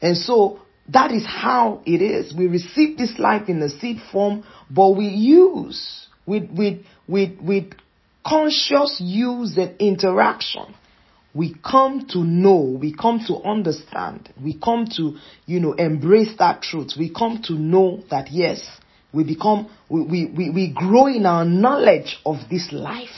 And 0.00 0.16
so 0.16 0.60
that 0.88 1.12
is 1.12 1.24
how 1.26 1.82
it 1.84 2.02
is. 2.02 2.34
We 2.34 2.46
receive 2.46 2.96
this 2.96 3.18
life 3.18 3.48
in 3.48 3.60
the 3.60 3.68
seed 3.68 3.98
form 4.10 4.44
but 4.70 4.96
we 4.96 5.06
use 5.08 6.06
with 6.26 6.50
with 6.50 6.78
with 7.08 7.40
with 7.40 7.72
conscious 8.24 9.00
use 9.00 9.56
and 9.56 9.76
interaction 9.80 10.74
we 11.34 11.54
come 11.64 12.06
to 12.10 12.18
know, 12.18 12.76
we 12.78 12.92
come 12.92 13.20
to 13.26 13.36
understand, 13.36 14.32
we 14.42 14.58
come 14.58 14.86
to, 14.96 15.16
you 15.46 15.60
know, 15.60 15.72
embrace 15.72 16.34
that 16.38 16.60
truth. 16.60 16.92
We 16.98 17.12
come 17.12 17.40
to 17.44 17.54
know 17.54 18.02
that 18.10 18.30
yes, 18.30 18.66
we 19.14 19.24
become, 19.24 19.70
we, 19.88 20.02
we, 20.02 20.26
we, 20.26 20.50
we 20.50 20.72
grow 20.74 21.06
in 21.06 21.24
our 21.24 21.44
knowledge 21.44 22.18
of 22.26 22.36
this 22.50 22.68
life 22.70 23.08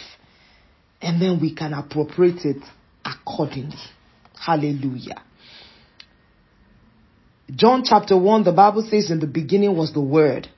and 1.03 1.21
then 1.21 1.41
we 1.41 1.55
can 1.55 1.73
appropriate 1.73 2.45
it 2.45 2.63
accordingly. 3.05 3.77
Hallelujah. 4.39 5.23
John 7.51 7.83
chapter 7.85 8.17
1, 8.17 8.45
the 8.45 8.53
Bible 8.53 8.87
says 8.89 9.11
in 9.11 9.19
the 9.19 9.27
beginning 9.27 9.77
was 9.77 9.93
the 9.93 10.01
Word, 10.01 10.49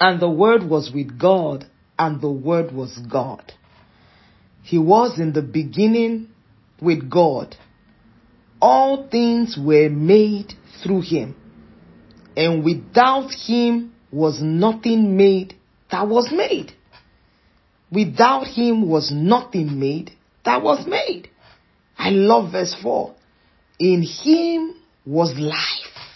and 0.00 0.20
the 0.20 0.28
Word 0.28 0.64
was 0.64 0.90
with 0.92 1.18
God, 1.18 1.66
and 1.98 2.20
the 2.20 2.30
Word 2.30 2.72
was 2.72 2.98
God. 3.10 3.52
He 4.62 4.78
was 4.78 5.18
in 5.18 5.32
the 5.32 5.42
beginning 5.42 6.28
with 6.80 7.08
God. 7.10 7.56
All 8.60 9.08
things 9.08 9.56
were 9.58 9.88
made 9.88 10.54
through 10.82 11.02
him, 11.02 11.36
and 12.36 12.64
without 12.64 13.30
him 13.30 13.94
was 14.10 14.40
nothing 14.42 15.16
made 15.16 15.54
that 15.90 16.08
was 16.08 16.30
made. 16.32 16.72
Without 17.92 18.46
him 18.46 18.88
was 18.88 19.10
nothing 19.12 19.78
made 19.78 20.10
that 20.44 20.62
was 20.62 20.86
made. 20.86 21.28
I 21.96 22.10
love 22.10 22.52
verse 22.52 22.74
4. 22.82 23.14
In 23.78 24.02
him 24.02 24.74
was 25.04 25.34
life, 25.38 26.12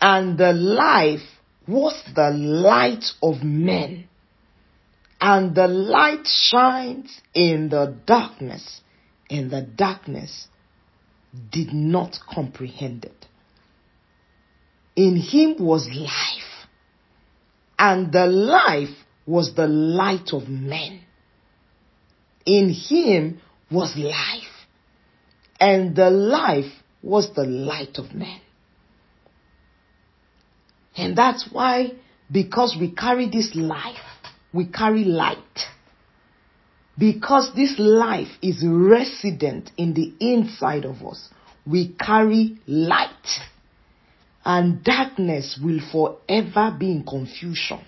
and 0.00 0.36
the 0.36 0.52
life 0.52 1.20
was 1.68 2.02
the 2.14 2.30
light 2.30 3.04
of 3.22 3.42
men. 3.42 4.08
And 5.26 5.54
the 5.54 5.68
light 5.68 6.26
shines 6.26 7.22
in 7.32 7.70
the 7.70 7.96
darkness, 8.04 8.82
and 9.30 9.50
the 9.50 9.62
darkness 9.62 10.48
did 11.50 11.72
not 11.72 12.18
comprehend 12.30 13.06
it. 13.06 13.26
In 14.94 15.16
him 15.16 15.56
was 15.58 15.88
life, 15.88 16.68
and 17.78 18.12
the 18.12 18.26
life 18.26 18.94
was 19.24 19.54
the 19.54 19.66
light 19.66 20.28
of 20.34 20.46
men. 20.50 21.00
In 22.44 22.68
him 22.68 23.40
was 23.70 23.96
life, 23.96 24.66
and 25.58 25.96
the 25.96 26.10
life 26.10 26.70
was 27.02 27.32
the 27.34 27.44
light 27.44 27.96
of 27.96 28.14
men. 28.14 28.42
And 30.94 31.16
that's 31.16 31.48
why, 31.50 31.92
because 32.30 32.76
we 32.78 32.90
carry 32.90 33.30
this 33.30 33.54
life, 33.54 34.13
we 34.54 34.66
carry 34.66 35.04
light. 35.04 35.38
Because 36.96 37.50
this 37.56 37.74
life 37.76 38.28
is 38.40 38.64
resident 38.64 39.72
in 39.76 39.94
the 39.94 40.14
inside 40.20 40.84
of 40.84 41.04
us, 41.04 41.28
we 41.66 41.88
carry 41.98 42.58
light. 42.66 43.10
And 44.44 44.84
darkness 44.84 45.58
will 45.62 45.80
forever 45.90 46.76
be 46.78 46.92
in 46.92 47.04
confusion. 47.04 47.80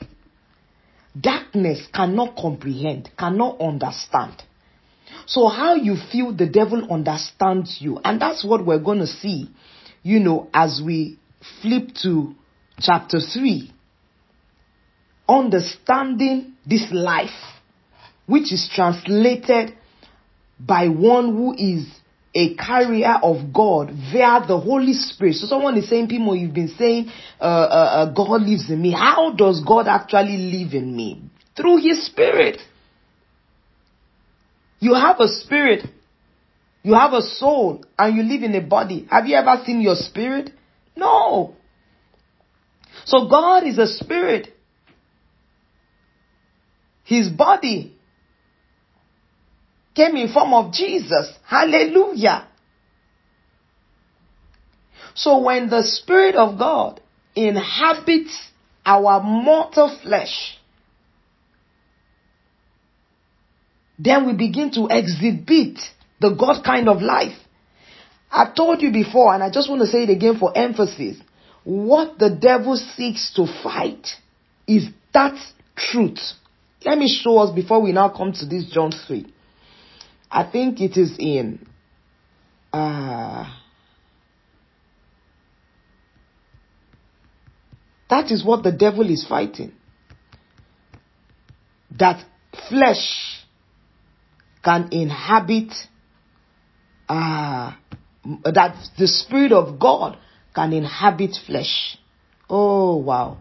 Darkness 1.19 1.87
cannot 1.95 2.37
comprehend, 2.37 3.11
cannot 3.17 3.61
understand. 3.61 4.43
So 5.27 5.49
how 5.49 5.75
you 5.75 5.97
feel 6.11 6.33
the 6.35 6.47
devil 6.49 6.91
understands 6.91 7.79
you. 7.81 8.01
And 8.03 8.21
that's 8.21 8.45
what 8.45 8.67
we're 8.67 8.81
going 8.81 8.99
to 8.99 9.07
see, 9.07 9.51
you 10.03 10.19
know, 10.19 10.49
as 10.53 10.83
we 10.85 11.19
flip 11.63 11.91
to 12.03 12.35
chapter 12.81 13.21
3. 13.21 13.73
Understanding 15.29 16.55
this 16.67 16.87
life 16.93 17.31
which 18.27 18.53
is 18.53 18.71
translated 18.75 19.75
by 20.59 20.89
one 20.89 21.35
who 21.35 21.55
is 21.55 21.87
a 22.35 22.55
carrier 22.55 23.15
of 23.23 23.53
God 23.53 23.91
via 24.13 24.47
the 24.47 24.59
Holy 24.59 24.93
Spirit. 24.93 25.37
So 25.37 25.47
someone 25.47 25.77
is 25.79 25.89
saying, 25.89 26.09
people, 26.09 26.37
you've 26.37 26.53
been 26.53 26.75
saying, 26.77 27.11
uh, 27.41 27.45
uh, 27.45 27.47
uh, 27.47 28.13
God 28.13 28.43
lives 28.43 28.69
in 28.69 28.83
me. 28.83 28.93
How 28.93 29.33
does 29.33 29.63
God 29.67 29.89
actually 29.89 30.37
live 30.37 30.75
in 30.75 30.95
me? 30.95 31.23
Through 31.57 31.79
His 31.79 32.05
Spirit. 32.07 32.61
You 34.81 34.95
have 34.95 35.19
a 35.21 35.29
spirit. 35.29 35.89
You 36.83 36.95
have 36.95 37.15
a 37.15 37.23
soul 37.23 37.85
and 37.99 38.17
you 38.17 38.23
live 38.23 38.43
in 38.43 38.55
a 38.55 38.61
body. 38.61 39.09
Have 39.11 39.27
you 39.27 39.37
ever 39.37 39.63
seen 39.65 39.81
your 39.81 39.97
spirit? 39.97 40.51
No. 40.95 41.57
So 43.07 43.29
God 43.29 43.67
is 43.67 43.79
a 43.79 43.87
spirit. 43.87 44.56
His 47.07 47.29
body 47.29 47.95
came 49.95 50.17
in 50.17 50.33
form 50.33 50.53
of 50.53 50.73
Jesus. 50.73 51.33
Hallelujah. 51.45 52.49
So 55.15 55.39
when 55.39 55.71
the 55.71 55.83
Spirit 55.83 56.35
of 56.35 56.59
God 56.59 57.01
inhabits 57.37 58.51
our 58.85 59.23
mortal 59.23 59.97
flesh, 60.03 60.59
then 63.99 64.27
we 64.27 64.33
begin 64.35 64.73
to 64.73 64.89
exhibit 64.91 65.79
the 66.21 66.35
God 66.35 66.65
kind 66.65 66.89
of 66.89 67.01
life. 67.01 67.39
I've 68.33 68.55
told 68.57 68.83
you 68.83 68.91
before, 68.91 69.33
and 69.33 69.45
I 69.45 69.51
just 69.51 69.71
want 69.71 69.81
to 69.83 69.87
say 69.87 70.03
it 70.03 70.11
again 70.11 70.39
for 70.39 70.53
emphasis. 70.59 71.19
What 71.63 72.19
the 72.19 72.31
devil 72.31 72.77
seeks 72.77 73.33
to 73.37 73.47
fight 73.63 74.09
is 74.67 74.89
that 75.15 75.39
truth. 75.77 76.33
Let 76.87 76.99
me 76.99 77.09
show 77.09 77.39
us 77.39 77.53
before 77.53 77.83
we 77.83 77.91
now 77.91 78.11
come 78.11 78.33
to 78.35 78.47
this 78.47 78.71
John 78.71 78.93
3. 78.93 79.27
I 80.31 80.49
think 80.49 80.81
it 80.81 80.97
is 80.97 81.17
in 81.19 81.67
uh, 82.73 83.53
that 88.09 88.31
is 88.31 88.45
what 88.45 88.63
the 88.63 88.71
devil 88.71 89.11
is 89.11 89.27
fighting. 89.29 89.73
That 91.99 92.25
flesh 92.69 93.45
can 94.65 94.91
inhabit 94.93 95.73
uh, 97.09 97.73
that 98.45 98.77
the 98.97 99.09
spirit 99.09 99.51
of 99.51 99.81
God 99.81 100.19
can 100.55 100.73
inhabit 100.73 101.37
flesh. 101.47 101.99
Oh 102.49 102.97
wow. 102.99 103.39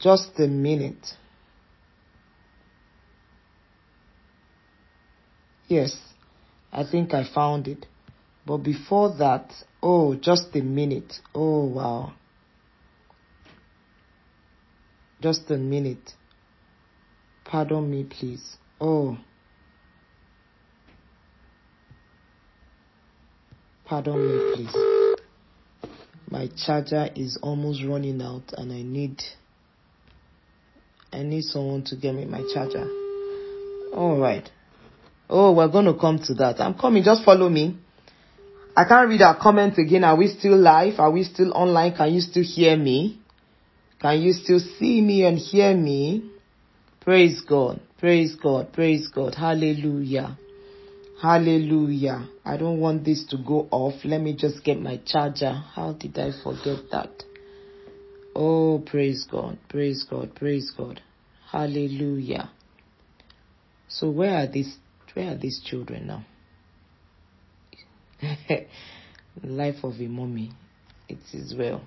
Just 0.00 0.38
a 0.38 0.46
minute. 0.46 1.06
Yes, 5.68 5.96
I 6.72 6.84
think 6.84 7.14
I 7.14 7.24
found 7.34 7.66
it. 7.66 7.86
But 8.46 8.58
before 8.58 9.16
that, 9.18 9.52
oh, 9.82 10.14
just 10.14 10.54
a 10.54 10.60
minute. 10.60 11.14
Oh, 11.34 11.64
wow. 11.64 12.12
Just 15.20 15.50
a 15.50 15.56
minute. 15.56 16.12
Pardon 17.44 17.90
me, 17.90 18.04
please. 18.04 18.56
Oh. 18.80 19.18
Pardon 23.84 24.18
me, 24.18 24.54
please. 24.54 25.16
My 26.28 26.48
charger 26.64 27.08
is 27.14 27.38
almost 27.42 27.82
running 27.84 28.20
out 28.20 28.52
and 28.56 28.72
I 28.72 28.82
need 28.82 29.22
I 31.12 31.22
need 31.22 31.44
someone 31.44 31.84
to 31.84 31.96
get 31.96 32.14
me 32.14 32.24
my 32.24 32.42
charger. 32.52 32.88
All 33.94 34.18
right. 34.18 34.48
Oh, 35.28 35.52
we're 35.52 35.68
going 35.68 35.86
to 35.86 35.94
come 35.94 36.18
to 36.26 36.34
that. 36.34 36.60
I'm 36.60 36.74
coming. 36.74 37.02
Just 37.02 37.24
follow 37.24 37.48
me. 37.48 37.78
I 38.76 38.84
can't 38.84 39.08
read 39.08 39.22
our 39.22 39.40
comments 39.40 39.78
again. 39.78 40.04
Are 40.04 40.16
we 40.16 40.28
still 40.28 40.56
live? 40.56 41.00
Are 41.00 41.10
we 41.10 41.24
still 41.24 41.52
online? 41.52 41.96
Can 41.96 42.12
you 42.12 42.20
still 42.20 42.44
hear 42.44 42.76
me? 42.76 43.20
Can 44.00 44.20
you 44.20 44.32
still 44.34 44.60
see 44.60 45.00
me 45.00 45.24
and 45.24 45.38
hear 45.38 45.74
me? 45.74 46.30
Praise 47.00 47.40
God. 47.40 47.80
Praise 47.98 48.34
God. 48.34 48.72
Praise 48.72 49.08
God. 49.08 49.34
Hallelujah. 49.34 50.36
Hallelujah. 51.22 52.28
I 52.44 52.58
don't 52.58 52.78
want 52.78 53.04
this 53.04 53.24
to 53.30 53.38
go 53.38 53.66
off. 53.70 54.04
Let 54.04 54.20
me 54.20 54.36
just 54.36 54.62
get 54.62 54.78
my 54.78 55.00
charger. 55.06 55.52
How 55.52 55.94
did 55.94 56.18
I 56.18 56.32
forget 56.44 56.90
that? 56.92 57.25
Oh, 58.38 58.82
praise 58.84 59.26
God. 59.30 59.56
Praise 59.66 60.04
God. 60.08 60.34
Praise 60.34 60.70
God. 60.76 61.00
Hallelujah. 61.50 62.50
So 63.88 64.10
where 64.10 64.36
are 64.36 64.46
these 64.46 64.76
where 65.14 65.32
are 65.32 65.38
these 65.38 65.62
children 65.64 66.06
now? 66.08 66.26
Life 69.42 69.76
of 69.82 69.94
a 69.94 70.06
mommy. 70.06 70.52
It 71.08 71.16
is 71.32 71.54
well. 71.56 71.80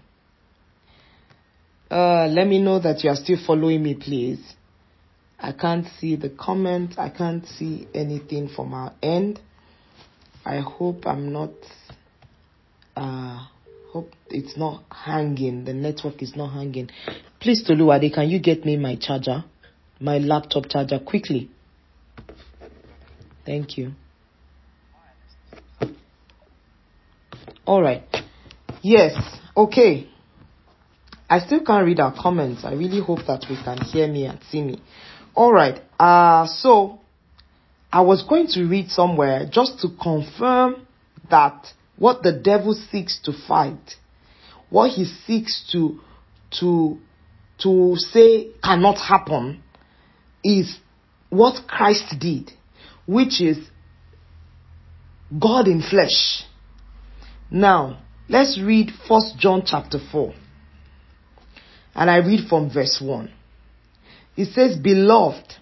Uh, 1.92 2.26
let 2.26 2.48
me 2.48 2.60
know 2.60 2.80
that 2.80 3.04
you 3.04 3.12
are 3.12 3.16
still 3.16 3.38
following 3.46 3.84
me, 3.84 3.94
please. 3.94 4.56
I 5.40 5.52
can't 5.52 5.86
see 6.00 6.16
the 6.16 6.30
comment. 6.32 6.96
I 6.98 7.12
can't 7.12 7.46
see 7.46 7.88
anything 7.94 8.50
from 8.56 8.74
our 8.74 8.94
end. 9.04 9.40
I 10.44 10.62
hope 10.62 11.06
I'm 11.06 11.32
not. 11.32 11.52
Uh, 12.96 13.46
hope 13.92 14.12
it's 14.30 14.56
not 14.56 14.84
hanging. 14.92 15.66
The 15.66 15.74
network 15.74 16.22
is 16.22 16.36
not 16.36 16.54
hanging. 16.54 16.90
Please, 17.40 17.64
Toluwade, 17.68 18.14
can 18.14 18.30
you 18.30 18.40
get 18.40 18.66
me 18.66 18.78
my 18.78 18.96
charger, 18.96 19.44
my 20.00 20.18
laptop 20.20 20.70
charger, 20.70 21.00
quickly? 21.00 21.50
Thank 23.46 23.78
you. 23.78 23.94
All 27.66 27.82
right. 27.82 28.04
Yes. 28.82 29.14
Okay. 29.56 30.08
I 31.30 31.40
still 31.40 31.64
can't 31.64 31.86
read 31.86 32.00
our 32.00 32.14
comments. 32.14 32.64
I 32.64 32.74
really 32.74 33.02
hope 33.02 33.20
that 33.28 33.46
we 33.50 33.56
can 33.64 33.78
hear 33.82 34.08
me 34.08 34.26
and 34.26 34.40
see 34.50 34.62
me. 34.62 34.82
All 35.36 35.54
right. 35.54 35.80
Uh, 36.00 36.48
so 36.48 37.00
I 37.92 38.02
was 38.02 38.24
going 38.24 38.48
to 38.48 38.66
read 38.66 38.90
somewhere 38.90 39.48
just 39.52 39.80
to 39.80 39.90
confirm 40.02 40.88
that 41.30 41.68
what 42.00 42.24
the 42.24 42.34
devil 42.34 42.74
seeks 42.74 43.20
to 43.26 43.34
fight, 43.48 43.96
what 44.70 44.90
he 44.92 45.06
seeks 45.06 45.70
to, 45.72 46.00
to, 46.60 46.98
to 47.62 47.96
say 47.98 48.48
cannot 48.64 48.98
happen 48.98 49.62
is 50.44 50.78
what 51.30 51.68
Christ 51.68 52.16
did 52.20 52.52
which 53.10 53.42
is 53.42 53.58
God 55.40 55.68
in 55.68 55.82
flesh. 55.82 56.44
Now, 57.50 58.04
let's 58.30 58.62
read 58.64 58.92
First 59.08 59.40
John 59.40 59.64
chapter 59.66 59.98
4. 60.12 60.32
And 61.96 62.12
I 62.12 62.18
read 62.18 62.48
from 62.48 62.72
verse 62.72 63.02
1. 63.02 63.32
It 64.38 64.54
says, 64.54 64.78
Beloved, 64.78 65.56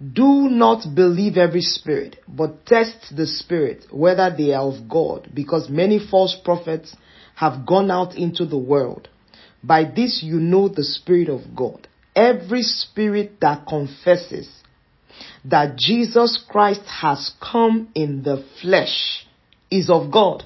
do 0.00 0.48
not 0.48 0.94
believe 0.94 1.36
every 1.36 1.60
spirit, 1.60 2.16
but 2.28 2.64
test 2.66 3.16
the 3.16 3.26
spirit, 3.26 3.86
whether 3.90 4.32
they 4.36 4.52
are 4.52 4.62
of 4.62 4.88
God, 4.88 5.28
because 5.34 5.68
many 5.68 5.98
false 5.98 6.36
prophets 6.44 6.94
have 7.34 7.66
gone 7.66 7.90
out 7.90 8.14
into 8.16 8.46
the 8.46 8.58
world. 8.58 9.08
By 9.62 9.84
this 9.84 10.22
you 10.22 10.38
know 10.38 10.68
the 10.68 10.84
Spirit 10.84 11.28
of 11.28 11.54
God. 11.56 11.88
Every 12.14 12.62
spirit 12.62 13.40
that 13.40 13.66
confesses 13.66 14.48
that 15.44 15.76
Jesus 15.76 16.42
Christ 16.48 16.82
has 17.00 17.32
come 17.40 17.88
in 17.94 18.22
the 18.22 18.44
flesh 18.62 19.26
is 19.70 19.90
of 19.90 20.12
God. 20.12 20.44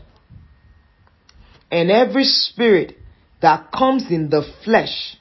And 1.70 1.90
every 1.90 2.24
spirit 2.24 2.96
that 3.40 3.72
comes 3.72 4.10
in 4.10 4.28
the 4.28 4.44
flesh, 4.64 5.16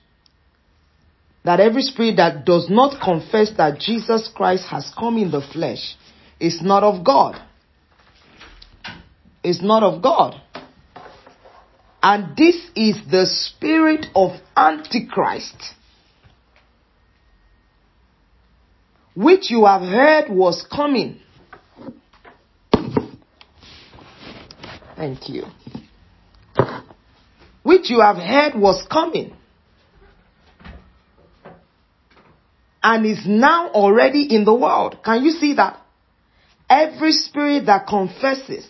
that 1.44 1.60
every 1.60 1.82
spirit 1.82 2.18
that 2.18 2.46
does 2.46 2.70
not 2.70 3.02
confess 3.02 3.52
that 3.58 3.80
Jesus 3.80 4.30
Christ 4.34 4.66
has 4.70 4.92
come 4.98 5.18
in 5.18 5.32
the 5.32 5.42
flesh 5.42 5.96
is 6.40 6.62
not 6.62 6.84
of 6.84 7.04
God. 7.04 7.42
Is 9.44 9.62
not 9.62 9.84
of 9.84 10.02
God. 10.02 10.40
And 12.04 12.36
this 12.38 12.56
is 12.76 12.98
the 13.10 13.26
spirit 13.26 14.08
of 14.16 14.40
Antichrist 14.56 15.76
which 19.16 19.52
you 19.52 19.66
have 19.66 19.82
heard 19.82 20.30
was 20.30 20.66
coming. 20.74 21.20
Thank 24.96 25.30
you. 25.30 25.46
Which 27.64 27.90
you 27.90 28.02
have 28.02 28.18
heard 28.18 28.56
was 28.56 28.86
coming. 28.90 29.36
And 32.84 33.06
is 33.06 33.26
now 33.26 33.70
already 33.70 34.24
in 34.36 34.44
the 34.44 34.54
world. 34.54 34.98
Can 35.04 35.24
you 35.24 35.32
see 35.32 35.56
that? 35.56 35.80
Every 36.70 37.12
spirit 37.12 37.66
that 37.68 37.86
confesses 37.88 38.66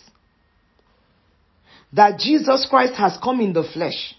that 1.94 2.20
Jesus 2.20 2.68
Christ 2.70 2.94
has 2.96 3.18
come 3.22 3.40
in 3.40 3.54
the 3.54 3.64
flesh 3.64 4.16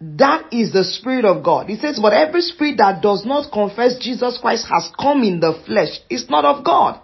that 0.00 0.52
is 0.52 0.72
the 0.72 0.84
Spirit 0.84 1.24
of 1.24 1.42
God. 1.42 1.68
He 1.68 1.76
says, 1.76 1.98
but 2.00 2.12
every 2.12 2.42
spirit 2.42 2.76
that 2.78 3.00
does 3.00 3.24
not 3.24 3.50
confess 3.52 3.98
Jesus 3.98 4.38
Christ 4.40 4.66
has 4.70 4.90
come 5.00 5.22
in 5.22 5.40
the 5.40 5.62
flesh 5.66 6.00
is 6.10 6.28
not 6.28 6.44
of 6.44 6.64
God. 6.64 7.00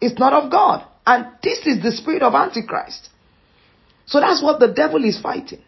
It's 0.00 0.18
not 0.18 0.32
of 0.32 0.50
God. 0.50 0.86
And 1.04 1.26
this 1.42 1.66
is 1.66 1.82
the 1.82 1.92
spirit 1.92 2.22
of 2.22 2.34
Antichrist. 2.34 3.08
So 4.06 4.20
that's 4.20 4.42
what 4.42 4.60
the 4.60 4.72
devil 4.72 5.04
is 5.04 5.20
fighting. 5.20 5.62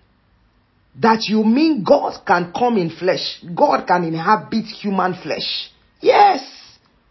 That 1.01 1.25
you 1.27 1.43
mean 1.43 1.83
God 1.83 2.25
can 2.27 2.53
come 2.57 2.77
in 2.77 2.91
flesh. 2.91 3.43
God 3.55 3.87
can 3.87 4.05
inhabit 4.05 4.67
human 4.67 5.15
flesh. 5.23 5.71
Yes. 6.01 6.43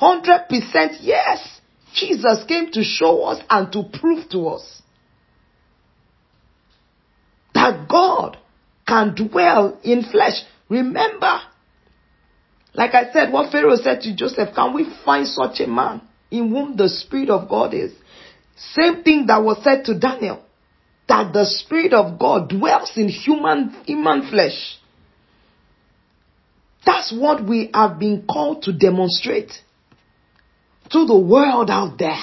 100% 0.01 0.49
yes. 1.01 1.59
Jesus 1.93 2.43
came 2.47 2.71
to 2.71 2.83
show 2.83 3.23
us 3.23 3.41
and 3.49 3.71
to 3.71 3.83
prove 3.99 4.29
to 4.29 4.47
us 4.47 4.81
that 7.53 7.87
God 7.87 8.37
can 8.87 9.15
dwell 9.15 9.79
in 9.83 10.03
flesh. 10.03 10.41
Remember, 10.69 11.39
like 12.73 12.93
I 12.95 13.11
said, 13.13 13.31
what 13.31 13.51
Pharaoh 13.51 13.75
said 13.75 14.01
to 14.01 14.15
Joseph, 14.15 14.55
can 14.55 14.73
we 14.73 14.87
find 15.05 15.27
such 15.27 15.59
a 15.59 15.67
man 15.67 16.01
in 16.31 16.49
whom 16.49 16.75
the 16.75 16.89
Spirit 16.89 17.29
of 17.29 17.47
God 17.47 17.73
is? 17.73 17.91
Same 18.55 19.03
thing 19.03 19.27
that 19.27 19.43
was 19.43 19.63
said 19.63 19.85
to 19.85 19.97
Daniel, 19.97 20.43
that 21.13 21.31
the 21.31 21.45
Spirit 21.45 21.93
of 21.93 22.17
God 22.17 22.49
dwells 22.49 22.93
in 22.95 23.07
human, 23.07 23.69
human 23.85 24.31
flesh. 24.31 24.79
That's 26.87 27.13
what 27.15 27.47
we 27.47 27.69
have 27.71 27.99
been 27.99 28.25
called 28.25 28.63
to 28.63 28.73
demonstrate 28.73 29.51
to 30.89 31.05
the 31.05 31.19
world 31.19 31.69
out 31.69 31.99
there. 31.99 32.17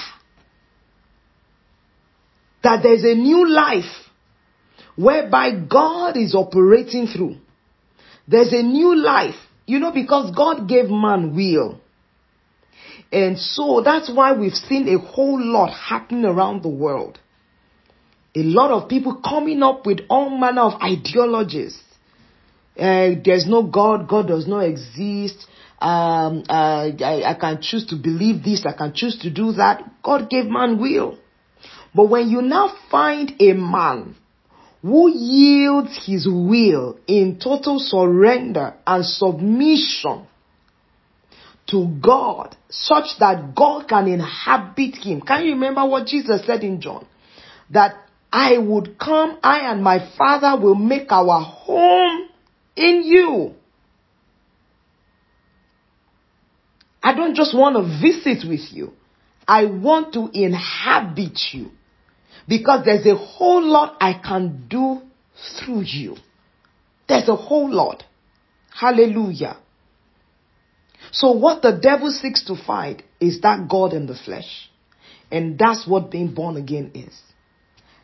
That 2.63 2.83
there's 2.83 3.05
a 3.05 3.15
new 3.15 3.47
life 3.47 4.09
whereby 4.97 5.51
God 5.53 6.17
is 6.17 6.35
operating 6.35 7.07
through. 7.07 7.37
There's 8.27 8.51
a 8.51 8.61
new 8.61 8.93
life, 8.93 9.35
you 9.67 9.79
know, 9.79 9.93
because 9.93 10.35
God 10.35 10.67
gave 10.67 10.89
man 10.89 11.33
will. 11.33 11.79
And 13.09 13.39
so 13.39 13.81
that's 13.85 14.11
why 14.13 14.33
we've 14.33 14.51
seen 14.51 14.89
a 14.89 14.99
whole 14.99 15.41
lot 15.41 15.71
happening 15.71 16.25
around 16.25 16.63
the 16.63 16.69
world. 16.69 17.17
A 18.35 18.43
lot 18.43 18.71
of 18.71 18.87
people 18.89 19.21
coming 19.23 19.61
up 19.61 19.85
with 19.85 19.99
all 20.09 20.29
manner 20.29 20.61
of 20.61 20.81
ideologies. 20.81 21.81
Uh, 22.77 23.11
there's 23.23 23.45
no 23.47 23.63
God, 23.63 24.07
God 24.07 24.27
does 24.27 24.47
not 24.47 24.61
exist. 24.61 25.45
Um, 25.79 26.43
uh, 26.47 26.91
I, 27.03 27.23
I 27.25 27.37
can 27.39 27.61
choose 27.61 27.87
to 27.87 27.95
believe 27.95 28.43
this, 28.43 28.65
I 28.65 28.73
can 28.73 28.93
choose 28.93 29.17
to 29.19 29.29
do 29.29 29.51
that. 29.53 29.83
God 30.03 30.29
gave 30.29 30.45
man 30.45 30.79
will. 30.79 31.17
But 31.93 32.09
when 32.09 32.29
you 32.29 32.41
now 32.41 32.73
find 32.89 33.33
a 33.39 33.53
man 33.53 34.15
who 34.81 35.11
yields 35.11 36.05
his 36.05 36.27
will 36.27 36.97
in 37.07 37.39
total 37.39 37.79
surrender 37.79 38.75
and 38.87 39.05
submission 39.05 40.25
to 41.67 41.87
God 42.01 42.55
such 42.69 43.17
that 43.19 43.53
God 43.55 43.87
can 43.87 44.07
inhabit 44.07 44.95
him. 44.95 45.21
Can 45.21 45.45
you 45.45 45.53
remember 45.53 45.85
what 45.85 46.07
Jesus 46.07 46.45
said 46.45 46.63
in 46.63 46.81
John? 46.81 47.05
That 47.69 47.95
I 48.31 48.57
would 48.57 48.97
come, 48.97 49.37
I 49.43 49.71
and 49.71 49.83
my 49.83 50.09
Father 50.17 50.61
will 50.61 50.75
make 50.75 51.11
our 51.11 51.41
home 51.41 52.29
in 52.75 53.03
you. 53.03 53.55
I 57.03 57.13
don't 57.13 57.35
just 57.35 57.55
want 57.55 57.75
to 57.75 57.99
visit 58.01 58.47
with 58.47 58.71
you. 58.71 58.93
I 59.47 59.65
want 59.65 60.13
to 60.13 60.29
inhabit 60.33 61.39
you. 61.51 61.71
Because 62.47 62.85
there's 62.85 63.05
a 63.05 63.15
whole 63.15 63.63
lot 63.63 63.97
I 63.99 64.13
can 64.13 64.67
do 64.69 65.01
through 65.59 65.81
you. 65.81 66.15
There's 67.07 67.27
a 67.27 67.35
whole 67.35 67.69
lot. 67.69 68.03
Hallelujah. 68.73 69.57
So 71.11 71.31
what 71.31 71.61
the 71.61 71.77
devil 71.81 72.11
seeks 72.11 72.45
to 72.45 72.55
fight 72.55 73.03
is 73.19 73.41
that 73.41 73.67
God 73.67 73.93
in 73.93 74.05
the 74.05 74.15
flesh. 74.15 74.69
And 75.29 75.57
that's 75.57 75.87
what 75.87 76.11
being 76.11 76.33
born 76.33 76.55
again 76.57 76.91
is. 76.93 77.17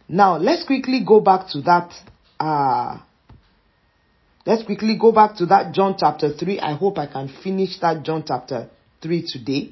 Now, 0.10 0.38
let's 0.38 0.64
quickly 0.66 1.04
go 1.06 1.20
back 1.20 1.50
to 1.50 1.62
that, 1.62 1.94
uh, 2.40 2.98
let's 4.46 4.64
quickly 4.64 4.98
go 5.00 5.12
back 5.12 5.36
to 5.38 5.46
that 5.48 5.74
John 5.74 5.96
chapter 6.00 6.34
3. 6.34 6.60
I 6.60 6.76
hope 6.76 6.98
I 6.98 7.08
can 7.08 7.30
finish 7.44 7.80
that 7.82 8.04
John 8.04 8.24
chapter 8.26 8.70
3 9.02 9.26
today 9.28 9.72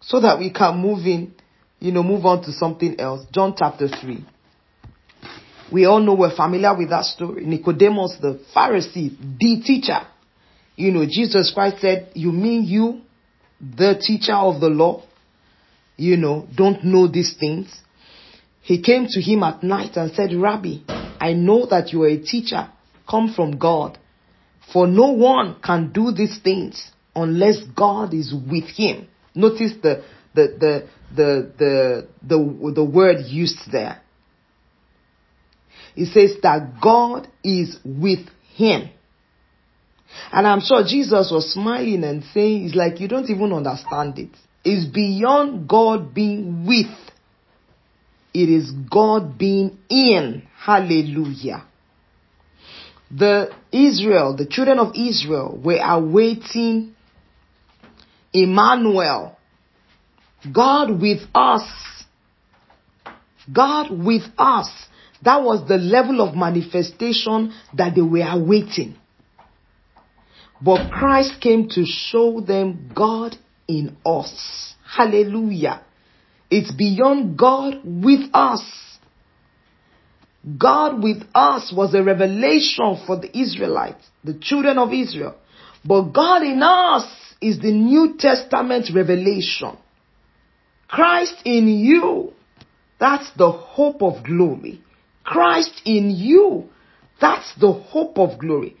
so 0.00 0.20
that 0.20 0.38
we 0.38 0.50
can 0.50 0.76
move 0.78 1.06
in 1.06 1.34
you 1.84 1.92
know, 1.92 2.02
move 2.02 2.24
on 2.24 2.42
to 2.44 2.52
something 2.52 2.98
else. 2.98 3.26
John 3.30 3.54
chapter 3.58 3.88
3. 3.88 4.24
We 5.70 5.84
all 5.84 6.00
know 6.00 6.14
we're 6.14 6.34
familiar 6.34 6.74
with 6.74 6.88
that 6.88 7.04
story. 7.04 7.44
Nicodemus, 7.44 8.16
the 8.22 8.40
Pharisee, 8.56 9.14
the 9.38 9.62
teacher. 9.62 10.00
You 10.76 10.92
know, 10.92 11.04
Jesus 11.06 11.52
Christ 11.52 11.82
said, 11.82 12.10
you 12.14 12.32
mean 12.32 12.64
you, 12.64 13.02
the 13.60 14.00
teacher 14.00 14.32
of 14.32 14.62
the 14.62 14.68
law, 14.68 15.02
you 15.98 16.16
know, 16.16 16.48
don't 16.56 16.84
know 16.84 17.06
these 17.06 17.34
things? 17.38 17.68
He 18.64 18.80
came 18.80 19.06
to 19.08 19.20
him 19.20 19.42
at 19.42 19.62
night 19.62 19.96
and 19.96 20.10
said, 20.12 20.32
Rabbi, 20.34 20.78
I 21.20 21.34
know 21.34 21.66
that 21.66 21.92
you 21.92 22.02
are 22.04 22.08
a 22.08 22.18
teacher, 22.18 22.70
come 23.08 23.34
from 23.34 23.58
God. 23.58 23.98
For 24.72 24.86
no 24.86 25.12
one 25.12 25.56
can 25.62 25.92
do 25.92 26.12
these 26.12 26.38
things 26.42 26.90
unless 27.14 27.58
God 27.76 28.14
is 28.14 28.32
with 28.32 28.64
him. 28.64 29.06
Notice 29.34 29.74
the, 29.82 30.02
the, 30.34 30.56
the, 30.58 30.88
the, 31.14 31.52
the, 31.58 32.08
the, 32.26 32.72
the 32.74 32.84
word 32.84 33.26
used 33.26 33.70
there. 33.70 34.00
It 35.94 36.06
says 36.06 36.40
that 36.42 36.80
God 36.82 37.28
is 37.44 37.76
with 37.84 38.26
him. 38.54 38.88
And 40.32 40.46
I'm 40.46 40.60
sure 40.60 40.82
Jesus 40.84 41.30
was 41.30 41.52
smiling 41.52 42.02
and 42.02 42.24
saying, 42.32 42.64
it's 42.64 42.74
like 42.74 42.98
you 42.98 43.08
don't 43.08 43.28
even 43.28 43.52
understand 43.52 44.18
it. 44.18 44.30
It's 44.64 44.90
beyond 44.90 45.68
God 45.68 46.14
being 46.14 46.66
with. 46.66 46.86
It 48.34 48.48
is 48.48 48.72
God 48.72 49.38
being 49.38 49.78
in. 49.88 50.42
Hallelujah. 50.58 51.64
The 53.16 53.54
Israel, 53.70 54.34
the 54.36 54.46
children 54.46 54.80
of 54.80 54.92
Israel 54.96 55.60
were 55.62 55.80
awaiting 55.80 56.94
Emmanuel, 58.32 59.38
God 60.52 61.00
with 61.00 61.20
us. 61.32 61.62
God 63.52 63.90
with 63.90 64.24
us. 64.36 64.68
That 65.22 65.42
was 65.42 65.66
the 65.68 65.76
level 65.76 66.20
of 66.20 66.34
manifestation 66.34 67.54
that 67.74 67.94
they 67.94 68.02
were 68.02 68.28
awaiting. 68.28 68.96
But 70.60 70.90
Christ 70.90 71.40
came 71.40 71.68
to 71.70 71.84
show 71.86 72.40
them 72.40 72.90
God 72.94 73.36
in 73.68 73.96
us. 74.04 74.74
Hallelujah. 74.84 75.82
It's 76.56 76.70
beyond 76.70 77.36
God 77.36 77.80
with 77.84 78.30
us. 78.32 78.62
God 80.56 81.02
with 81.02 81.24
us 81.34 81.72
was 81.76 81.94
a 81.94 82.02
revelation 82.04 83.02
for 83.08 83.16
the 83.18 83.36
Israelites, 83.36 84.08
the 84.22 84.38
children 84.40 84.78
of 84.78 84.92
Israel. 84.92 85.34
But 85.84 86.12
God 86.12 86.44
in 86.44 86.62
us 86.62 87.10
is 87.40 87.58
the 87.58 87.72
New 87.72 88.14
Testament 88.20 88.88
revelation. 88.94 89.76
Christ 90.86 91.34
in 91.44 91.66
you. 91.66 92.32
That's 93.00 93.28
the 93.36 93.50
hope 93.50 94.00
of 94.00 94.22
glory. 94.22 94.80
Christ 95.24 95.82
in 95.84 96.10
you. 96.10 96.68
That's 97.20 97.52
the 97.58 97.72
hope 97.72 98.16
of 98.16 98.38
glory. 98.38 98.76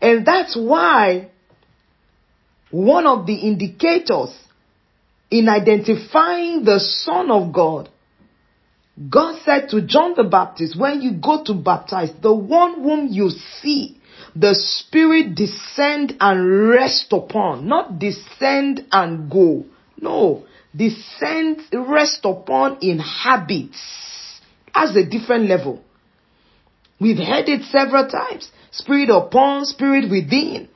And 0.00 0.24
that's 0.24 0.56
why 0.56 1.32
one 2.70 3.06
of 3.06 3.26
the 3.26 3.34
indicators 3.34 4.34
in 5.32 5.48
identifying 5.48 6.62
the 6.62 6.78
Son 6.78 7.30
of 7.30 7.54
God, 7.54 7.88
God 9.08 9.40
said 9.44 9.70
to 9.70 9.80
John 9.80 10.12
the 10.14 10.24
Baptist, 10.24 10.78
when 10.78 11.00
you 11.00 11.14
go 11.14 11.42
to 11.44 11.54
baptize, 11.54 12.10
the 12.20 12.34
one 12.34 12.82
whom 12.82 13.08
you 13.10 13.30
see, 13.30 13.98
the 14.36 14.54
Spirit 14.54 15.34
descend 15.34 16.18
and 16.20 16.68
rest 16.68 17.06
upon, 17.12 17.66
not 17.66 17.98
descend 17.98 18.86
and 18.92 19.30
go. 19.30 19.64
No, 19.98 20.44
descend, 20.76 21.62
rest 21.72 22.20
upon 22.24 22.78
in 22.82 22.98
habits. 22.98 23.80
That's 24.74 24.94
a 24.94 25.06
different 25.06 25.46
level. 25.46 25.82
We've 27.00 27.16
heard 27.16 27.48
it 27.48 27.62
several 27.70 28.06
times. 28.06 28.50
Spirit 28.70 29.08
upon, 29.08 29.64
spirit 29.64 30.10
within. 30.10 30.68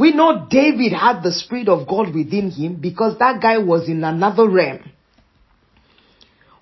We 0.00 0.12
know 0.14 0.46
David 0.48 0.94
had 0.94 1.22
the 1.22 1.30
Spirit 1.30 1.68
of 1.68 1.86
God 1.86 2.14
within 2.14 2.50
him 2.50 2.76
because 2.76 3.18
that 3.18 3.42
guy 3.42 3.58
was 3.58 3.86
in 3.86 4.02
another 4.02 4.48
realm. 4.48 4.90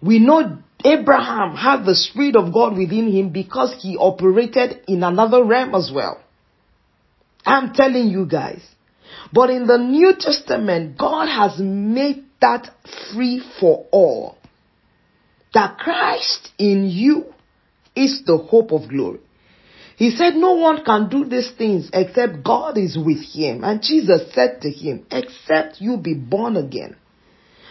We 0.02 0.18
know 0.18 0.58
Abraham 0.84 1.54
had 1.54 1.84
the 1.84 1.94
Spirit 1.94 2.34
of 2.34 2.52
God 2.52 2.76
within 2.76 3.12
him 3.12 3.30
because 3.30 3.80
he 3.80 3.96
operated 3.96 4.80
in 4.88 5.04
another 5.04 5.44
realm 5.44 5.72
as 5.76 5.88
well. 5.94 6.20
I'm 7.46 7.74
telling 7.74 8.08
you 8.08 8.26
guys. 8.26 8.60
But 9.32 9.50
in 9.50 9.68
the 9.68 9.78
New 9.78 10.14
Testament, 10.18 10.98
God 10.98 11.26
has 11.26 11.60
made 11.60 12.24
that 12.40 12.68
free 13.12 13.40
for 13.60 13.86
all. 13.92 14.36
That 15.54 15.78
Christ 15.78 16.50
in 16.58 16.86
you 16.86 17.26
is 17.94 18.24
the 18.26 18.36
hope 18.36 18.72
of 18.72 18.88
glory. 18.88 19.20
He 19.98 20.12
said 20.12 20.36
no 20.36 20.52
one 20.52 20.84
can 20.84 21.08
do 21.08 21.24
these 21.24 21.50
things 21.58 21.90
except 21.92 22.44
God 22.44 22.78
is 22.78 22.96
with 22.96 23.20
him. 23.20 23.64
And 23.64 23.82
Jesus 23.82 24.32
said 24.32 24.60
to 24.62 24.70
him, 24.70 25.04
except 25.10 25.80
you 25.80 25.96
be 25.96 26.14
born 26.14 26.56
again. 26.56 26.94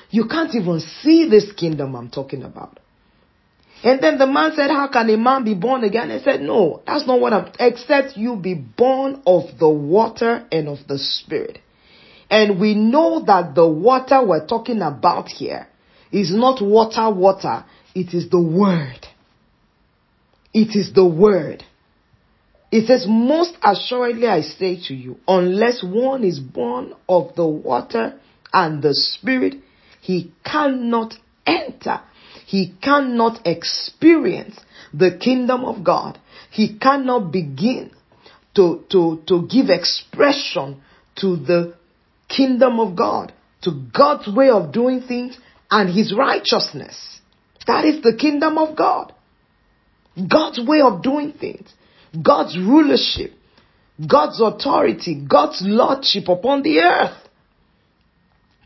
You 0.09 0.27
can't 0.27 0.53
even 0.53 0.81
see 0.81 1.29
this 1.29 1.53
kingdom 1.53 1.95
I'm 1.95 2.09
talking 2.09 2.43
about. 2.43 2.81
And 3.81 4.01
then 4.03 4.17
the 4.17 4.27
man 4.27 4.51
said, 4.57 4.71
How 4.71 4.89
can 4.89 5.09
a 5.09 5.15
man 5.15 5.45
be 5.45 5.53
born 5.53 5.85
again? 5.85 6.11
I 6.11 6.19
said, 6.19 6.41
No, 6.41 6.81
that's 6.85 7.07
not 7.07 7.21
what 7.21 7.31
I'm, 7.31 7.49
except 7.61 8.17
you 8.17 8.35
be 8.35 8.55
born 8.55 9.21
of 9.25 9.57
the 9.57 9.69
water 9.69 10.45
and 10.51 10.67
of 10.67 10.79
the 10.85 10.99
spirit. 10.99 11.59
And 12.29 12.59
we 12.59 12.73
know 12.73 13.23
that 13.25 13.55
the 13.55 13.67
water 13.67 14.21
we're 14.25 14.45
talking 14.45 14.81
about 14.81 15.29
here 15.29 15.67
is 16.11 16.33
not 16.33 16.61
water, 16.61 17.09
water. 17.09 17.63
It 17.95 18.13
is 18.13 18.29
the 18.29 18.41
word. 18.41 19.07
It 20.53 20.75
is 20.75 20.91
the 20.93 21.05
word. 21.05 21.63
It 22.71 22.87
says, 22.87 23.05
Most 23.07 23.55
assuredly 23.63 24.27
I 24.27 24.41
say 24.41 24.77
to 24.87 24.93
you, 24.93 25.17
unless 25.27 25.83
one 25.83 26.23
is 26.23 26.39
born 26.39 26.93
of 27.07 27.35
the 27.35 27.47
water 27.47 28.19
and 28.51 28.81
the 28.83 28.93
Spirit, 28.93 29.55
he 30.01 30.33
cannot 30.45 31.13
enter. 31.45 32.01
He 32.45 32.73
cannot 32.81 33.45
experience 33.45 34.59
the 34.93 35.17
kingdom 35.17 35.63
of 35.65 35.83
God. 35.83 36.19
He 36.51 36.77
cannot 36.77 37.31
begin 37.31 37.91
to, 38.55 38.83
to, 38.89 39.21
to 39.27 39.47
give 39.47 39.69
expression 39.69 40.81
to 41.17 41.35
the 41.37 41.75
kingdom 42.27 42.79
of 42.79 42.95
God, 42.95 43.33
to 43.61 43.71
God's 43.95 44.27
way 44.33 44.49
of 44.49 44.71
doing 44.71 45.01
things 45.01 45.37
and 45.71 45.93
his 45.93 46.13
righteousness. 46.13 47.19
That 47.65 47.85
is 47.85 48.01
the 48.01 48.15
kingdom 48.17 48.57
of 48.57 48.75
God. 48.75 49.13
God's 50.29 50.59
way 50.65 50.81
of 50.81 51.03
doing 51.03 51.33
things. 51.33 51.71
God's 52.21 52.57
rulership. 52.57 53.31
God's 54.09 54.39
authority. 54.41 55.25
God's 55.27 55.61
lordship 55.65 56.27
upon 56.27 56.63
the 56.63 56.79
earth. 56.79 57.17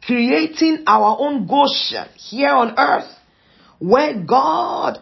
Creating 0.03 0.83
our 0.87 1.17
own 1.19 1.47
Goshen 1.47 2.07
here 2.15 2.49
on 2.49 2.77
earth 2.77 3.11
where 3.81 4.23
God 4.23 4.99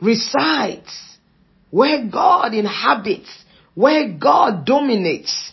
resides, 0.00 1.18
where 1.70 2.06
God 2.06 2.54
inhabits, 2.54 3.28
where 3.74 4.12
God 4.12 4.64
dominates 4.64 5.52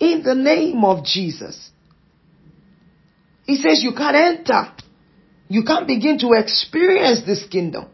in 0.00 0.24
the 0.24 0.34
name 0.34 0.84
of 0.84 1.04
Jesus. 1.04 1.70
He 3.44 3.54
says 3.56 3.84
you 3.84 3.92
can't 3.96 4.16
enter. 4.16 4.72
You 5.48 5.62
can't 5.62 5.86
begin 5.86 6.18
to 6.18 6.32
experience 6.32 7.22
this 7.24 7.46
kingdom. 7.48 7.86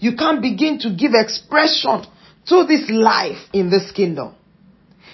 You 0.00 0.16
can't 0.16 0.42
begin 0.42 0.80
to 0.80 0.90
give 0.90 1.12
expression 1.14 2.04
to 2.48 2.64
this 2.64 2.88
life 2.90 3.38
in 3.52 3.70
this 3.70 3.90
kingdom. 3.92 4.34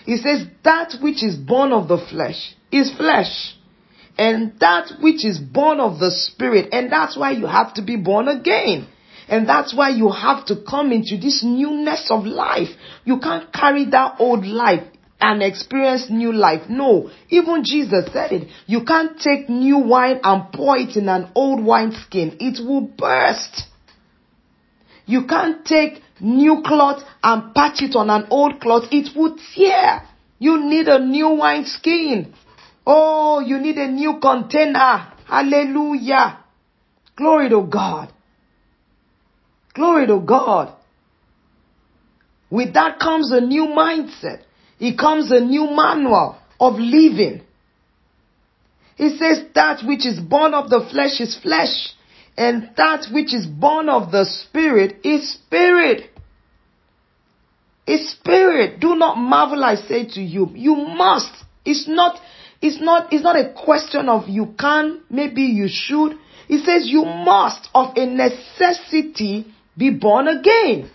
He 0.04 0.16
says 0.16 0.46
that 0.64 0.96
which 1.00 1.22
is 1.22 1.36
born 1.36 1.72
of 1.72 1.88
the 1.88 1.98
flesh 1.98 2.54
is 2.70 2.94
flesh. 2.94 3.56
And 4.16 4.52
that 4.60 4.92
which 5.00 5.24
is 5.24 5.38
born 5.38 5.80
of 5.80 5.98
the 5.98 6.10
spirit. 6.10 6.68
And 6.72 6.92
that's 6.92 7.16
why 7.16 7.32
you 7.32 7.46
have 7.46 7.74
to 7.74 7.82
be 7.82 7.96
born 7.96 8.28
again. 8.28 8.86
And 9.28 9.48
that's 9.48 9.74
why 9.74 9.88
you 9.88 10.10
have 10.10 10.46
to 10.46 10.56
come 10.68 10.92
into 10.92 11.16
this 11.16 11.42
newness 11.42 12.08
of 12.10 12.24
life. 12.24 12.68
You 13.04 13.18
can't 13.18 13.52
carry 13.52 13.86
that 13.86 14.16
old 14.20 14.46
life 14.46 14.84
and 15.20 15.42
experience 15.42 16.10
new 16.10 16.32
life. 16.32 16.68
No, 16.68 17.10
even 17.30 17.64
Jesus 17.64 18.04
said 18.12 18.32
it. 18.32 18.48
You 18.66 18.84
can't 18.84 19.18
take 19.18 19.48
new 19.48 19.78
wine 19.78 20.20
and 20.22 20.52
pour 20.52 20.76
it 20.76 20.96
in 20.96 21.08
an 21.08 21.30
old 21.34 21.64
wine 21.64 21.92
skin. 21.92 22.36
It 22.40 22.64
will 22.64 22.82
burst. 22.82 23.62
You 25.06 25.26
can't 25.26 25.64
take 25.64 26.02
new 26.24 26.62
cloth 26.64 27.02
and 27.22 27.54
patch 27.54 27.82
it 27.82 27.94
on 27.94 28.10
an 28.10 28.26
old 28.30 28.60
cloth. 28.60 28.84
It 28.90 29.16
would 29.16 29.38
tear. 29.54 30.02
You 30.38 30.64
need 30.64 30.88
a 30.88 30.98
new 30.98 31.28
wine 31.30 31.64
skin. 31.66 32.34
Oh, 32.86 33.40
you 33.40 33.58
need 33.58 33.76
a 33.76 33.88
new 33.88 34.18
container. 34.20 35.12
Hallelujah. 35.26 36.38
Glory 37.16 37.48
to 37.50 37.62
God. 37.62 38.12
Glory 39.74 40.06
to 40.06 40.20
God. 40.20 40.74
With 42.50 42.74
that 42.74 42.98
comes 42.98 43.32
a 43.32 43.40
new 43.40 43.66
mindset. 43.66 44.42
It 44.78 44.98
comes 44.98 45.30
a 45.30 45.40
new 45.40 45.66
manual 45.70 46.38
of 46.60 46.74
living. 46.74 47.42
He 48.96 49.16
says 49.16 49.44
that 49.54 49.82
which 49.86 50.06
is 50.06 50.20
born 50.20 50.54
of 50.54 50.70
the 50.70 50.86
flesh 50.90 51.20
is 51.20 51.36
flesh, 51.42 51.94
and 52.36 52.70
that 52.76 53.06
which 53.12 53.34
is 53.34 53.46
born 53.46 53.88
of 53.88 54.12
the 54.12 54.24
spirit 54.24 55.04
is 55.04 55.32
spirit. 55.32 56.10
Is 57.86 58.12
spirit. 58.12 58.80
Do 58.80 58.96
not 58.96 59.16
marvel, 59.16 59.62
I 59.62 59.76
say 59.76 60.06
to 60.06 60.20
you. 60.20 60.50
You 60.54 60.74
must. 60.74 61.32
It's 61.64 61.86
not, 61.86 62.18
it's 62.62 62.80
not, 62.80 63.12
it's 63.12 63.22
not 63.22 63.36
a 63.36 63.52
question 63.52 64.08
of 64.08 64.28
you 64.28 64.54
can, 64.58 65.02
maybe 65.10 65.42
you 65.42 65.68
should. 65.68 66.16
He 66.48 66.58
says 66.64 66.88
you 66.88 67.04
must 67.04 67.68
of 67.74 67.96
a 67.96 68.06
necessity 68.06 69.46
be 69.76 69.90
born 69.90 70.28
again. 70.28 70.90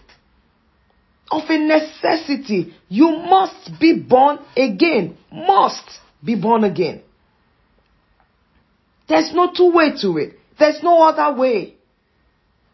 Of 1.32 1.43
a 1.47 1.58
necessity, 1.60 2.73
you 2.88 3.12
must 3.12 3.80
be 3.80 3.99
born 3.99 4.39
again. 4.58 5.17
Must 5.32 5.88
be 6.23 6.36
born 6.36 6.63
again. 6.63 7.04
There's 9.08 9.32
no 9.34 9.52
two 9.56 9.71
way 9.71 9.91
to 10.02 10.17
it. 10.17 10.39
There's 10.58 10.82
no 10.82 11.04
other 11.04 11.38
way. 11.39 11.75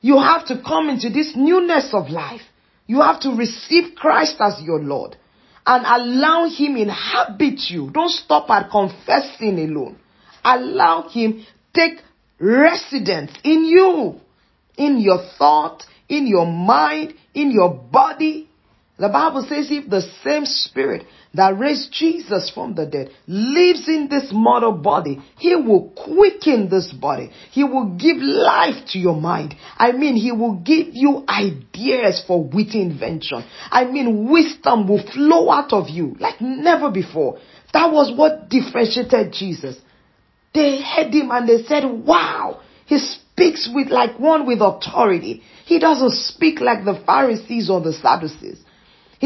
You 0.01 0.19
have 0.19 0.45
to 0.47 0.61
come 0.61 0.89
into 0.89 1.09
this 1.09 1.33
newness 1.35 1.89
of 1.93 2.09
life. 2.09 2.41
You 2.87 3.01
have 3.01 3.21
to 3.21 3.31
receive 3.31 3.95
Christ 3.95 4.35
as 4.39 4.61
your 4.61 4.79
Lord 4.79 5.15
and 5.65 5.85
allow 5.85 6.47
Him 6.49 6.77
inhabit 6.77 7.59
you. 7.69 7.89
Don't 7.91 8.11
stop 8.11 8.49
at 8.49 8.69
confessing 8.69 9.57
alone. 9.59 9.97
Allow 10.43 11.09
Him 11.09 11.45
take 11.73 11.99
residence 12.39 13.31
in 13.43 13.65
you, 13.65 14.19
in 14.77 14.99
your 14.99 15.19
thought, 15.37 15.83
in 16.07 16.27
your 16.27 16.45
mind, 16.45 17.15
in 17.33 17.51
your 17.51 17.73
body. 17.73 18.49
The 18.97 19.09
Bible 19.09 19.45
says 19.49 19.67
if 19.71 19.89
the 19.89 20.01
same 20.23 20.45
spirit 20.45 21.05
that 21.37 21.57
raised 21.57 21.91
Jesus 21.91 22.51
from 22.53 22.75
the 22.75 22.85
dead 22.85 23.09
lives 23.27 23.87
in 23.87 24.07
this 24.09 24.29
mortal 24.31 24.71
body, 24.71 25.21
he 25.37 25.55
will 25.55 25.89
quicken 25.95 26.69
this 26.69 26.91
body. 26.91 27.31
He 27.51 27.63
will 27.63 27.95
give 27.97 28.17
life 28.17 28.85
to 28.89 28.99
your 28.99 29.19
mind. 29.19 29.55
I 29.77 29.91
mean, 29.91 30.15
he 30.15 30.31
will 30.31 30.55
give 30.55 30.87
you 30.91 31.23
ideas 31.27 32.23
for 32.25 32.43
witty 32.43 32.81
invention. 32.81 33.43
I 33.71 33.85
mean, 33.85 34.29
wisdom 34.29 34.87
will 34.87 35.03
flow 35.11 35.49
out 35.51 35.73
of 35.73 35.89
you 35.89 36.15
like 36.19 36.41
never 36.41 36.91
before. 36.91 37.39
That 37.73 37.91
was 37.91 38.15
what 38.17 38.49
differentiated 38.49 39.33
Jesus. 39.33 39.77
They 40.53 40.81
heard 40.81 41.13
him 41.13 41.31
and 41.31 41.49
they 41.49 41.63
said, 41.63 41.83
wow, 41.83 42.61
he 42.85 42.97
speaks 42.97 43.69
with 43.73 43.89
like 43.89 44.17
one 44.19 44.47
with 44.47 44.61
authority. 44.61 45.43
He 45.65 45.79
doesn't 45.79 46.11
speak 46.11 46.61
like 46.61 46.85
the 46.85 47.01
Pharisees 47.05 47.69
or 47.69 47.81
the 47.81 47.91
Sadducees. 47.91 48.61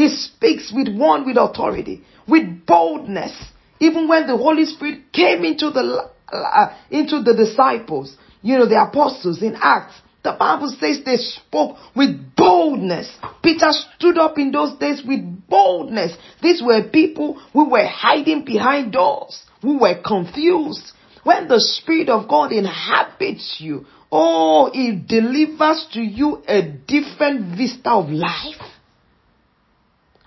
He 0.00 0.08
speaks 0.08 0.72
with 0.74 0.88
one 0.88 1.26
with 1.26 1.36
authority, 1.36 2.02
with 2.26 2.64
boldness. 2.64 3.36
Even 3.80 4.08
when 4.08 4.26
the 4.26 4.34
Holy 4.34 4.64
Spirit 4.64 5.12
came 5.12 5.44
into 5.44 5.68
the, 5.70 6.08
uh, 6.32 6.74
into 6.90 7.22
the 7.22 7.34
disciples, 7.34 8.16
you 8.40 8.56
know, 8.56 8.64
the 8.64 8.82
apostles 8.82 9.42
in 9.42 9.58
Acts, 9.60 9.92
the 10.24 10.32
Bible 10.32 10.74
says 10.80 11.04
they 11.04 11.18
spoke 11.18 11.76
with 11.94 12.34
boldness. 12.34 13.14
Peter 13.42 13.72
stood 13.72 14.16
up 14.16 14.38
in 14.38 14.52
those 14.52 14.78
days 14.78 15.02
with 15.06 15.20
boldness. 15.50 16.16
These 16.42 16.62
were 16.62 16.88
people 16.88 17.34
who 17.52 17.68
were 17.68 17.86
hiding 17.86 18.46
behind 18.46 18.92
doors, 18.92 19.44
who 19.60 19.80
were 19.80 20.00
confused. 20.02 20.92
When 21.24 21.46
the 21.46 21.60
Spirit 21.60 22.08
of 22.08 22.26
God 22.26 22.52
inhabits 22.52 23.58
you, 23.58 23.84
oh, 24.10 24.70
it 24.72 25.06
delivers 25.06 25.86
to 25.92 26.00
you 26.00 26.42
a 26.48 26.62
different 26.62 27.58
vista 27.58 27.90
of 27.90 28.08
life. 28.08 28.69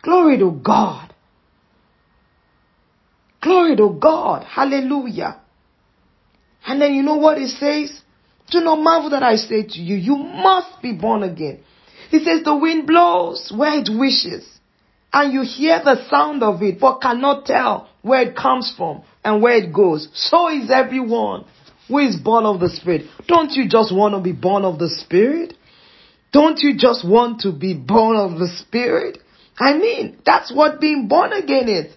Glory 0.03 0.37
to 0.37 0.51
God. 0.51 1.13
Glory 3.41 3.75
to 3.77 3.97
God. 3.99 4.43
Hallelujah. 4.43 5.41
And 6.65 6.81
then 6.81 6.93
you 6.93 7.01
know 7.01 7.17
what 7.17 7.37
it 7.37 7.49
says? 7.49 8.01
Do 8.51 8.59
not 8.59 8.75
marvel 8.75 9.09
that 9.11 9.23
I 9.23 9.35
say 9.35 9.63
to 9.63 9.79
you, 9.79 9.95
you 9.95 10.17
must 10.17 10.81
be 10.81 10.93
born 10.93 11.23
again. 11.23 11.63
He 12.09 12.23
says 12.23 12.43
the 12.43 12.55
wind 12.55 12.85
blows 12.85 13.51
where 13.55 13.79
it 13.79 13.89
wishes 13.89 14.47
and 15.11 15.33
you 15.33 15.41
hear 15.41 15.81
the 15.83 16.07
sound 16.09 16.43
of 16.43 16.61
it 16.61 16.79
but 16.79 16.99
cannot 16.99 17.45
tell 17.45 17.89
where 18.01 18.21
it 18.21 18.35
comes 18.35 18.73
from 18.75 19.03
and 19.23 19.41
where 19.41 19.55
it 19.55 19.73
goes. 19.73 20.09
So 20.13 20.49
is 20.49 20.69
everyone 20.69 21.45
who 21.87 21.99
is 21.99 22.17
born 22.17 22.45
of 22.45 22.59
the 22.59 22.69
Spirit. 22.69 23.07
Don't 23.27 23.51
you 23.51 23.67
just 23.67 23.93
want 23.95 24.13
to 24.15 24.21
be 24.21 24.31
born 24.31 24.65
of 24.65 24.79
the 24.79 24.89
Spirit? 24.89 25.53
Don't 26.31 26.59
you 26.59 26.77
just 26.77 27.07
want 27.07 27.41
to 27.41 27.51
be 27.51 27.73
born 27.73 28.17
of 28.17 28.39
the 28.39 28.47
Spirit? 28.47 29.19
I 29.59 29.77
mean, 29.77 30.19
that's 30.25 30.53
what 30.53 30.81
being 30.81 31.07
born 31.07 31.33
again 31.33 31.69
is. 31.69 31.93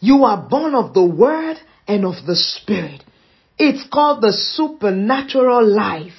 You 0.00 0.24
are 0.24 0.48
born 0.48 0.74
of 0.74 0.94
the 0.94 1.04
Word 1.04 1.56
and 1.86 2.04
of 2.04 2.26
the 2.26 2.36
Spirit. 2.36 3.04
It's 3.58 3.86
called 3.92 4.22
the 4.22 4.32
supernatural 4.32 5.64
life. 5.64 6.12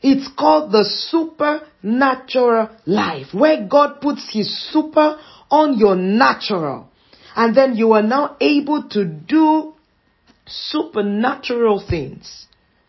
It's 0.00 0.28
called 0.38 0.72
the 0.72 0.84
supernatural 0.84 2.70
life, 2.86 3.26
where 3.32 3.66
God 3.66 4.00
puts 4.00 4.32
His 4.32 4.72
super 4.72 5.18
on 5.50 5.78
your 5.78 5.96
natural. 5.96 6.88
And 7.36 7.54
then 7.54 7.76
you 7.76 7.92
are 7.92 8.02
now 8.02 8.36
able 8.40 8.88
to 8.90 9.04
do 9.04 9.74
supernatural 10.46 11.84
things. 11.88 12.46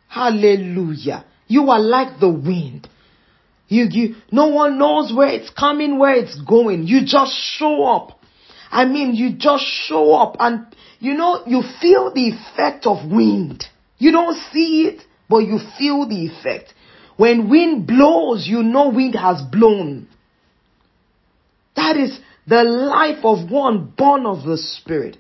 Hallelujah. 0.08 1.26
You 1.48 1.70
are 1.70 1.80
like 1.80 2.20
the 2.20 2.30
wind. 2.30 2.88
You, 3.70 3.86
you, 3.90 4.16
no 4.32 4.48
one 4.48 4.78
knows 4.78 5.14
where 5.16 5.30
it's 5.30 5.50
coming, 5.52 5.98
where 5.98 6.16
it's 6.16 6.40
going. 6.42 6.88
You 6.88 7.06
just 7.06 7.32
show 7.34 7.86
up. 7.86 8.20
I 8.72 8.86
mean, 8.86 9.16
you 9.16 9.34
just 9.38 9.64
show 9.64 10.14
up 10.14 10.36
and 10.40 10.66
you 11.00 11.14
know, 11.14 11.44
you 11.48 11.64
feel 11.82 12.14
the 12.14 12.30
effect 12.30 12.86
of 12.86 13.10
wind. 13.10 13.64
You 13.98 14.12
don't 14.12 14.38
see 14.52 14.84
it, 14.84 15.02
but 15.30 15.40
you 15.40 15.60
feel 15.78 16.08
the 16.08 16.28
effect. 16.28 16.74
When 17.16 17.50
wind 17.50 17.88
blows, 17.88 18.48
you 18.48 18.64
know 18.64 18.90
wind 18.90 19.16
has 19.16 19.42
blown. 19.42 20.08
That 21.76 21.96
is 21.98 22.20
the 22.48 22.64
life 22.64 23.24
of 23.24 23.50
one 23.50 23.94
born 23.98 24.26
of 24.26 24.46
the 24.46 24.58
Spirit. 24.58 25.18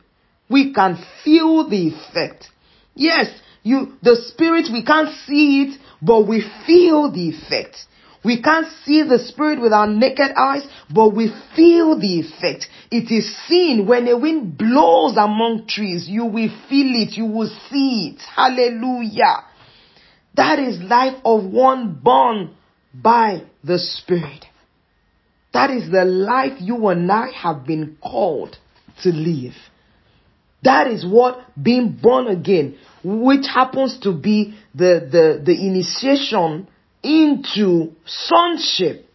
We 0.50 0.74
can 0.74 0.98
feel 1.24 1.70
the 1.70 1.94
effect. 1.94 2.48
Yes, 2.96 3.28
you, 3.64 3.94
the 4.02 4.16
Spirit, 4.16 4.68
we 4.72 4.84
can't 4.84 5.16
see 5.26 5.64
it, 5.64 5.80
but 6.02 6.28
we 6.28 6.44
feel 6.66 7.12
the 7.12 7.30
effect. 7.30 7.78
We 8.24 8.42
can't 8.42 8.68
see 8.84 9.04
the 9.04 9.20
Spirit 9.20 9.62
with 9.62 9.72
our 9.72 9.88
naked 9.88 10.32
eyes, 10.36 10.64
but 10.94 11.10
we 11.10 11.32
feel 11.56 11.98
the 11.98 12.20
effect. 12.20 12.68
It 12.92 13.12
is 13.12 13.34
seen 13.48 13.88
when 13.88 14.08
a 14.08 14.18
wind 14.18 14.58
blows 14.58 15.16
among 15.16 15.68
trees. 15.68 16.08
You 16.08 16.26
will 16.26 16.50
feel 16.70 17.02
it. 17.02 17.16
You 17.16 17.26
will 17.26 17.50
see 17.70 18.14
it. 18.14 18.22
Hallelujah. 18.36 19.46
That 20.36 20.60
is 20.60 20.80
life 20.80 21.18
of 21.24 21.46
one 21.46 22.00
born 22.04 22.56
by 22.94 23.44
the 23.64 23.80
Spirit. 23.80 24.46
That 25.54 25.72
is 25.72 25.90
the 25.90 26.06
life 26.06 26.60
you 26.60 26.88
and 26.88 27.12
I 27.12 27.32
have 27.32 27.66
been 27.66 27.98
called 28.02 28.58
to 29.04 29.10
live. 29.10 29.54
That 30.64 30.88
is 30.88 31.06
what 31.06 31.40
being 31.62 31.98
born 32.02 32.28
again, 32.28 32.78
which 33.04 33.46
happens 33.48 34.00
to 34.02 34.12
be 34.12 34.56
the, 34.76 35.08
the, 35.10 35.42
the 35.44 35.54
initiation 35.54 36.68
into 37.04 37.94
sonship. 38.06 39.06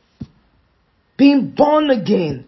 Being 1.16 1.54
born 1.56 1.90
again. 1.90 2.46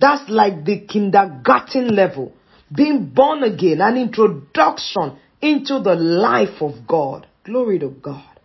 That's 0.00 0.28
like 0.30 0.64
the 0.64 0.80
kindergarten 0.80 1.94
level. 1.94 2.32
Being 2.74 3.10
born 3.14 3.42
again, 3.42 3.80
an 3.80 3.96
introduction 3.96 5.18
into 5.40 5.80
the 5.80 5.94
life 5.94 6.60
of 6.60 6.86
God. 6.86 7.26
Glory 7.44 7.78
to 7.78 7.88
God. 7.88 8.40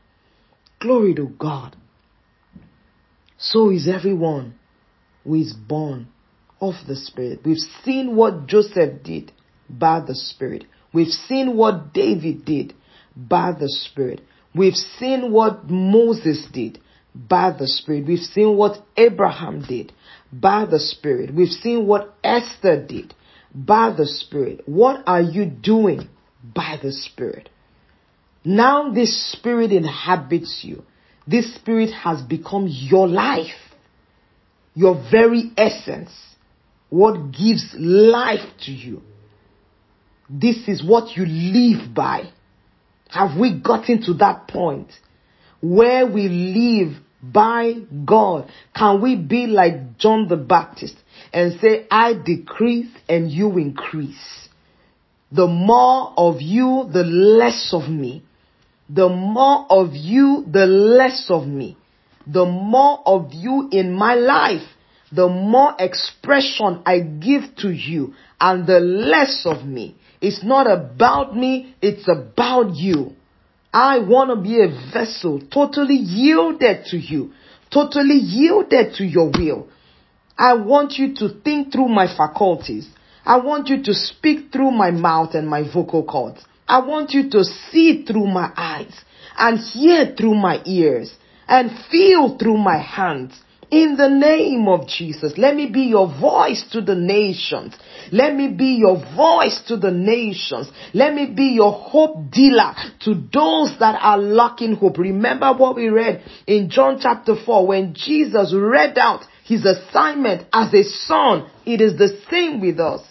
Glory 0.80 1.14
to 1.16 1.28
God. 1.28 1.76
So 3.38 3.70
is 3.70 3.88
everyone 3.88 4.56
who 5.24 5.36
is 5.36 5.54
born 5.54 6.08
of 6.62 6.76
the 6.88 6.96
Spirit. 6.96 7.42
We've 7.44 7.58
seen 7.84 8.16
what 8.16 8.48
Joseph 8.48 9.04
did 9.04 9.32
by 9.70 10.00
the 10.00 10.16
Spirit. 10.16 10.66
We've 10.94 11.08
seen 11.08 11.58
what 11.58 11.94
David 11.94 12.46
did 12.46 12.74
by 13.16 13.52
the 13.52 13.68
Spirit. 13.68 14.22
We've 14.56 14.76
seen 14.76 15.32
what 15.32 15.70
Moses 15.70 16.46
did 16.52 16.80
by 17.16 17.56
the 17.58 17.68
Spirit. 17.68 18.06
We've 18.08 18.20
seen 18.20 18.56
what 18.56 18.84
Abraham 18.98 19.64
did 19.68 19.92
by 20.32 20.66
the 20.66 20.80
Spirit. 20.80 21.34
We've 21.34 21.50
seen 21.50 21.88
what 21.88 22.16
Esther 22.24 22.86
did 22.86 23.14
by 23.54 23.94
the 23.96 24.06
Spirit. 24.06 24.62
What 24.66 25.04
are 25.08 25.22
you 25.22 25.46
doing 25.46 26.10
by 26.44 26.80
the 26.82 26.92
Spirit? 26.92 27.50
Now 28.44 28.92
this 28.92 29.32
Spirit 29.32 29.72
inhabits 29.72 30.62
you. 30.64 30.84
This 31.26 31.56
Spirit 31.56 31.92
has 31.92 32.22
become 32.22 32.68
your 32.70 33.08
life, 33.08 33.56
your 34.74 35.02
very 35.10 35.52
essence, 35.56 36.12
what 36.90 37.32
gives 37.32 37.74
life 37.78 38.48
to 38.66 38.72
you. 38.72 39.02
This 40.30 40.68
is 40.68 40.84
what 40.84 41.16
you 41.16 41.26
live 41.26 41.94
by. 41.94 42.32
Have 43.14 43.38
we 43.40 43.60
gotten 43.60 44.02
to 44.04 44.16
that 44.16 44.48
point 44.48 44.88
where 45.62 46.08
we 46.08 46.28
live 46.28 46.98
by 47.22 47.74
God? 48.06 48.50
Can 48.76 49.02
we 49.02 49.16
be 49.16 49.46
like 49.46 50.00
John 50.00 50.28
the 50.28 50.36
Baptist 50.36 50.96
and 51.32 51.60
say, 51.60 51.86
I 51.92 52.14
decrease 52.16 52.90
and 53.08 53.30
you 53.30 53.58
increase? 53.60 54.50
The 55.32 55.46
more 55.46 56.14
of 56.18 56.42
you, 56.42 56.90
the 56.92 57.04
less 57.04 57.70
of 57.72 57.88
me. 57.88 58.24
The 58.90 59.10
more 59.10 59.68
of 59.70 59.94
you, 59.94 60.46
the 60.52 60.66
less 60.66 61.28
of 61.30 61.46
me. 61.46 61.78
The 62.26 62.46
more 62.46 63.00
of 63.06 63.32
you 63.32 63.70
in 63.72 63.94
my 63.94 64.16
life, 64.16 64.68
the 65.12 65.28
more 65.28 65.76
expression 65.78 66.82
I 66.84 67.00
give 67.00 67.56
to 67.58 67.70
you 67.70 68.16
and 68.42 68.66
the 68.66 68.80
less 68.80 69.44
of 69.46 69.64
me. 69.66 69.98
It's 70.24 70.42
not 70.42 70.72
about 70.72 71.36
me, 71.36 71.76
it's 71.82 72.08
about 72.08 72.78
you. 72.78 73.12
I 73.74 74.00
want 74.00 74.30
to 74.30 74.38
be 74.38 74.62
a 74.62 74.70
vessel 74.94 75.42
totally 75.52 75.98
yielded 75.98 76.86
to 76.92 76.98
you, 76.98 77.34
totally 77.70 78.20
yielded 78.20 78.94
to 78.96 79.04
your 79.04 79.30
will. 79.30 79.68
I 80.38 80.54
want 80.54 80.94
you 80.94 81.14
to 81.16 81.28
think 81.44 81.74
through 81.74 81.90
my 81.90 82.08
faculties. 82.08 82.88
I 83.26 83.40
want 83.42 83.68
you 83.68 83.84
to 83.84 83.94
speak 83.94 84.54
through 84.54 84.72
my 84.72 84.92
mouth 84.92 85.34
and 85.34 85.46
my 85.46 85.64
vocal 85.70 86.06
cords. 86.06 86.42
I 86.70 86.80
want 86.80 87.12
you 87.12 87.30
to 87.32 87.44
see 87.44 88.06
through 88.06 88.28
my 88.28 88.50
eyes 88.56 88.98
and 89.38 89.60
hear 89.60 90.16
through 90.16 90.36
my 90.36 90.62
ears 90.66 91.14
and 91.50 91.70
feel 91.92 92.38
through 92.38 92.60
my 92.60 92.78
hands 92.78 93.34
in 93.74 93.98
the 93.98 94.08
name 94.08 94.68
of 94.68 94.88
Jesus. 94.88 95.34
Let 95.36 95.56
me 95.56 95.66
be 95.66 95.82
your 95.82 96.08
voice 96.08 96.64
to 96.74 96.82
the 96.82 96.94
nations. 96.94 97.74
Let 98.12 98.36
me 98.36 98.50
be 98.50 98.76
your 98.76 98.98
voice 99.16 99.64
to 99.68 99.78
the 99.78 99.90
nations. 99.90 100.70
Let 100.94 101.16
me 101.16 101.26
be 101.26 101.56
your 101.56 101.72
hope 101.72 102.30
dealer 102.30 102.76
to 103.06 103.16
those 103.16 103.74
that 103.80 103.98
are 104.00 104.20
lacking 104.20 104.76
hope. 104.76 105.00
Remember 105.00 105.54
what 105.54 105.76
we 105.76 105.90
read 105.90 106.24
in 106.46 106.70
John 106.70 107.00
chapter 107.02 107.34
4 107.44 107.66
when 107.66 107.96
Jesus 107.96 108.54
read 108.56 108.96
out 109.00 109.22
his 109.44 109.66
assignment 109.66 110.48
as 110.54 110.72
a 110.72 110.84
son. 110.84 111.50
It 111.66 111.82
is 111.82 111.98
the 111.98 112.22
same 112.30 112.62
with 112.62 112.80
us. 112.80 113.02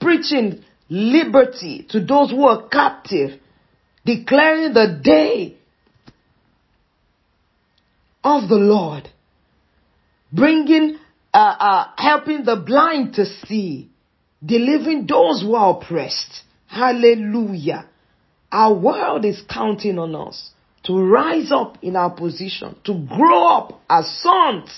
Preaching 0.00 0.64
liberty 0.88 1.86
to 1.90 2.04
those 2.04 2.32
who 2.32 2.44
are 2.46 2.66
captive. 2.66 3.38
Declaring 4.04 4.74
the 4.74 5.00
day 5.00 5.58
of 8.24 8.48
the 8.48 8.56
Lord. 8.56 9.08
Bringing, 10.32 10.98
uh, 11.32 11.36
uh, 11.36 11.86
helping 11.96 12.44
the 12.44 12.56
blind 12.56 13.14
to 13.14 13.26
see. 13.46 13.90
Delivering 14.44 15.06
those 15.06 15.42
who 15.42 15.54
are 15.54 15.76
oppressed. 15.76 16.42
Hallelujah. 16.66 17.86
Our 18.50 18.74
world 18.74 19.24
is 19.24 19.42
counting 19.48 19.98
on 19.98 20.14
us 20.14 20.50
to 20.84 20.98
rise 20.98 21.52
up 21.52 21.78
in 21.82 21.96
our 21.96 22.10
position, 22.10 22.76
to 22.84 23.06
grow 23.08 23.46
up 23.46 23.80
as 23.88 24.10
sons. 24.20 24.70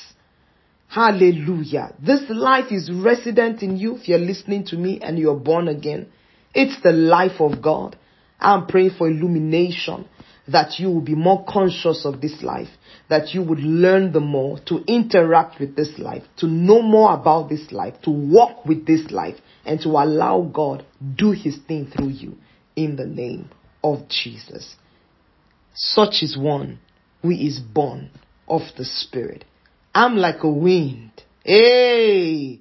Hallelujah. 0.88 1.94
This 2.00 2.22
life 2.28 2.70
is 2.70 2.90
resident 2.92 3.62
in 3.62 3.76
you 3.78 3.96
if 3.96 4.08
you're 4.08 4.18
listening 4.18 4.64
to 4.66 4.76
me 4.76 5.00
and 5.00 5.18
you're 5.18 5.34
born 5.34 5.68
again. 5.68 6.06
It's 6.54 6.80
the 6.82 6.92
life 6.92 7.40
of 7.40 7.62
God. 7.62 7.96
I'm 8.38 8.66
praying 8.66 8.92
for 8.96 9.08
illumination 9.08 10.06
that 10.46 10.78
you 10.78 10.90
will 10.90 11.00
be 11.00 11.14
more 11.14 11.44
conscious 11.48 12.04
of 12.04 12.20
this 12.20 12.42
life, 12.42 12.68
that 13.08 13.34
you 13.34 13.42
would 13.42 13.60
learn 13.60 14.12
the 14.12 14.20
more 14.20 14.58
to 14.66 14.84
interact 14.86 15.58
with 15.58 15.74
this 15.74 15.98
life, 15.98 16.22
to 16.36 16.46
know 16.46 16.82
more 16.82 17.14
about 17.14 17.48
this 17.48 17.72
life, 17.72 17.94
to 18.02 18.10
walk 18.10 18.66
with 18.66 18.86
this 18.86 19.10
life, 19.10 19.36
and 19.64 19.80
to 19.80 19.88
allow 19.90 20.42
God 20.42 20.84
do 21.16 21.30
his 21.30 21.58
thing 21.66 21.90
through 21.90 22.10
you 22.10 22.36
in 22.76 22.96
the 22.96 23.06
name 23.06 23.50
of 23.82 24.08
Jesus. 24.08 24.76
Such 25.74 26.22
is 26.22 26.36
one 26.36 26.78
who 27.22 27.30
is 27.30 27.58
born 27.58 28.10
of 28.46 28.62
the 28.76 28.84
Spirit. 28.84 29.44
I'm 29.94 30.16
like 30.16 30.42
a 30.42 30.50
wind. 30.50 31.22
Hey! 31.44 32.60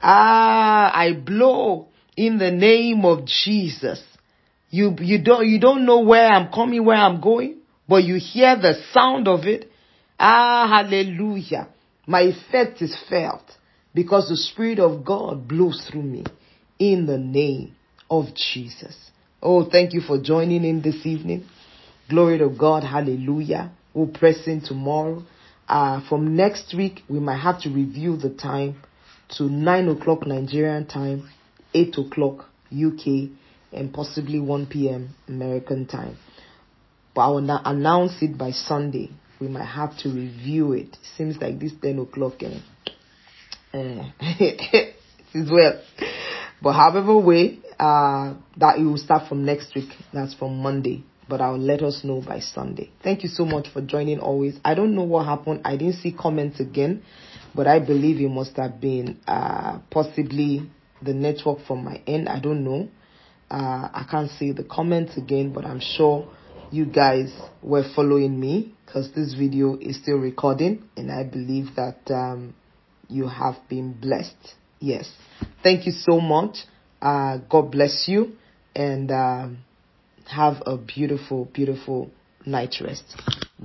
Ah, 0.00 0.92
I 0.94 1.12
blow 1.12 1.88
in 2.16 2.38
the 2.38 2.50
name 2.50 3.04
of 3.04 3.24
Jesus. 3.26 4.02
You, 4.70 4.94
you 5.00 5.22
don't, 5.22 5.46
you 5.46 5.58
don't 5.58 5.86
know 5.86 6.00
where 6.00 6.26
I'm 6.26 6.52
coming, 6.52 6.84
where 6.84 6.96
I'm 6.96 7.20
going, 7.20 7.58
but 7.88 8.04
you 8.04 8.16
hear 8.16 8.56
the 8.56 8.74
sound 8.92 9.26
of 9.26 9.44
it. 9.44 9.70
Ah, 10.18 10.66
hallelujah. 10.68 11.68
My 12.06 12.20
effect 12.22 12.82
is 12.82 12.96
felt 13.08 13.42
because 13.94 14.28
the 14.28 14.36
Spirit 14.36 14.78
of 14.78 15.04
God 15.04 15.48
blows 15.48 15.86
through 15.90 16.02
me 16.02 16.24
in 16.78 17.06
the 17.06 17.18
name 17.18 17.74
of 18.10 18.26
Jesus. 18.34 18.96
Oh, 19.42 19.68
thank 19.68 19.92
you 19.94 20.00
for 20.00 20.20
joining 20.20 20.64
in 20.64 20.82
this 20.82 21.06
evening. 21.06 21.46
Glory 22.08 22.38
to 22.38 22.48
God. 22.48 22.82
Hallelujah. 22.84 23.70
We'll 23.94 24.08
press 24.08 24.46
in 24.46 24.60
tomorrow. 24.60 25.22
Uh, 25.68 26.06
from 26.08 26.36
next 26.36 26.74
week, 26.76 27.02
we 27.08 27.20
might 27.20 27.38
have 27.40 27.60
to 27.62 27.70
review 27.70 28.16
the 28.16 28.30
time 28.30 28.80
to 29.36 29.44
9 29.44 29.88
o'clock 29.88 30.26
Nigerian 30.26 30.86
time, 30.86 31.28
8 31.74 31.98
o'clock 31.98 32.46
UK 32.72 33.30
and 33.72 33.92
possibly 33.92 34.40
1 34.40 34.66
p.m. 34.66 35.14
American 35.26 35.86
time. 35.86 36.16
But 37.14 37.20
I 37.22 37.28
will 37.28 37.40
not 37.40 37.62
announce 37.64 38.22
it 38.22 38.38
by 38.38 38.52
Sunday. 38.52 39.10
We 39.40 39.48
might 39.48 39.66
have 39.66 39.96
to 39.98 40.08
review 40.08 40.72
it. 40.72 40.96
Seems 41.16 41.36
like 41.38 41.58
this 41.58 41.72
10 41.80 41.98
o'clock 41.98 42.34
and 42.42 42.62
uh, 43.72 44.38
is 45.34 45.50
well. 45.50 45.82
But 46.60 46.72
however 46.72 47.16
way, 47.16 47.58
uh, 47.78 48.34
that 48.56 48.78
it 48.78 48.84
will 48.84 48.98
start 48.98 49.28
from 49.28 49.44
next 49.44 49.74
week. 49.74 49.90
That's 50.12 50.34
from 50.34 50.58
Monday. 50.58 51.04
But 51.28 51.40
I'll 51.40 51.58
let 51.58 51.82
us 51.82 52.02
know 52.04 52.22
by 52.26 52.40
Sunday. 52.40 52.90
Thank 53.02 53.22
you 53.22 53.28
so 53.28 53.44
much 53.44 53.68
for 53.72 53.82
joining 53.82 54.18
always. 54.18 54.58
I 54.64 54.74
don't 54.74 54.94
know 54.94 55.02
what 55.02 55.26
happened. 55.26 55.60
I 55.64 55.76
didn't 55.76 55.96
see 55.96 56.10
comments 56.10 56.58
again, 56.58 57.02
but 57.54 57.66
I 57.66 57.80
believe 57.80 58.18
it 58.20 58.30
must 58.30 58.56
have 58.56 58.80
been, 58.80 59.18
uh, 59.26 59.80
possibly 59.90 60.70
the 61.02 61.12
network 61.12 61.60
from 61.66 61.84
my 61.84 62.00
end. 62.06 62.28
I 62.28 62.40
don't 62.40 62.64
know. 62.64 62.88
Uh, 63.50 63.88
I 63.92 64.06
can't 64.10 64.30
see 64.30 64.52
the 64.52 64.64
comments 64.64 65.16
again, 65.16 65.52
but 65.52 65.64
I'm 65.64 65.80
sure 65.80 66.28
you 66.70 66.84
guys 66.84 67.32
were 67.62 67.84
following 67.94 68.38
me 68.38 68.74
because 68.84 69.10
this 69.14 69.34
video 69.34 69.78
is 69.78 69.96
still 69.96 70.18
recording 70.18 70.84
and 70.96 71.10
I 71.10 71.24
believe 71.24 71.74
that 71.76 71.98
um, 72.10 72.54
you 73.08 73.26
have 73.26 73.56
been 73.68 73.92
blessed. 73.92 74.54
Yes. 74.80 75.10
Thank 75.62 75.86
you 75.86 75.92
so 75.92 76.20
much. 76.20 76.58
Uh, 77.00 77.38
God 77.48 77.70
bless 77.70 78.04
you 78.06 78.32
and 78.74 79.10
um, 79.10 79.58
have 80.26 80.62
a 80.66 80.76
beautiful, 80.76 81.46
beautiful 81.46 82.10
night 82.44 82.74
rest. 82.82 83.04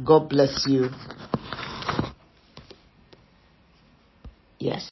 God 0.05 0.29
bless 0.29 0.65
you. 0.67 0.89
Yes. 4.59 4.81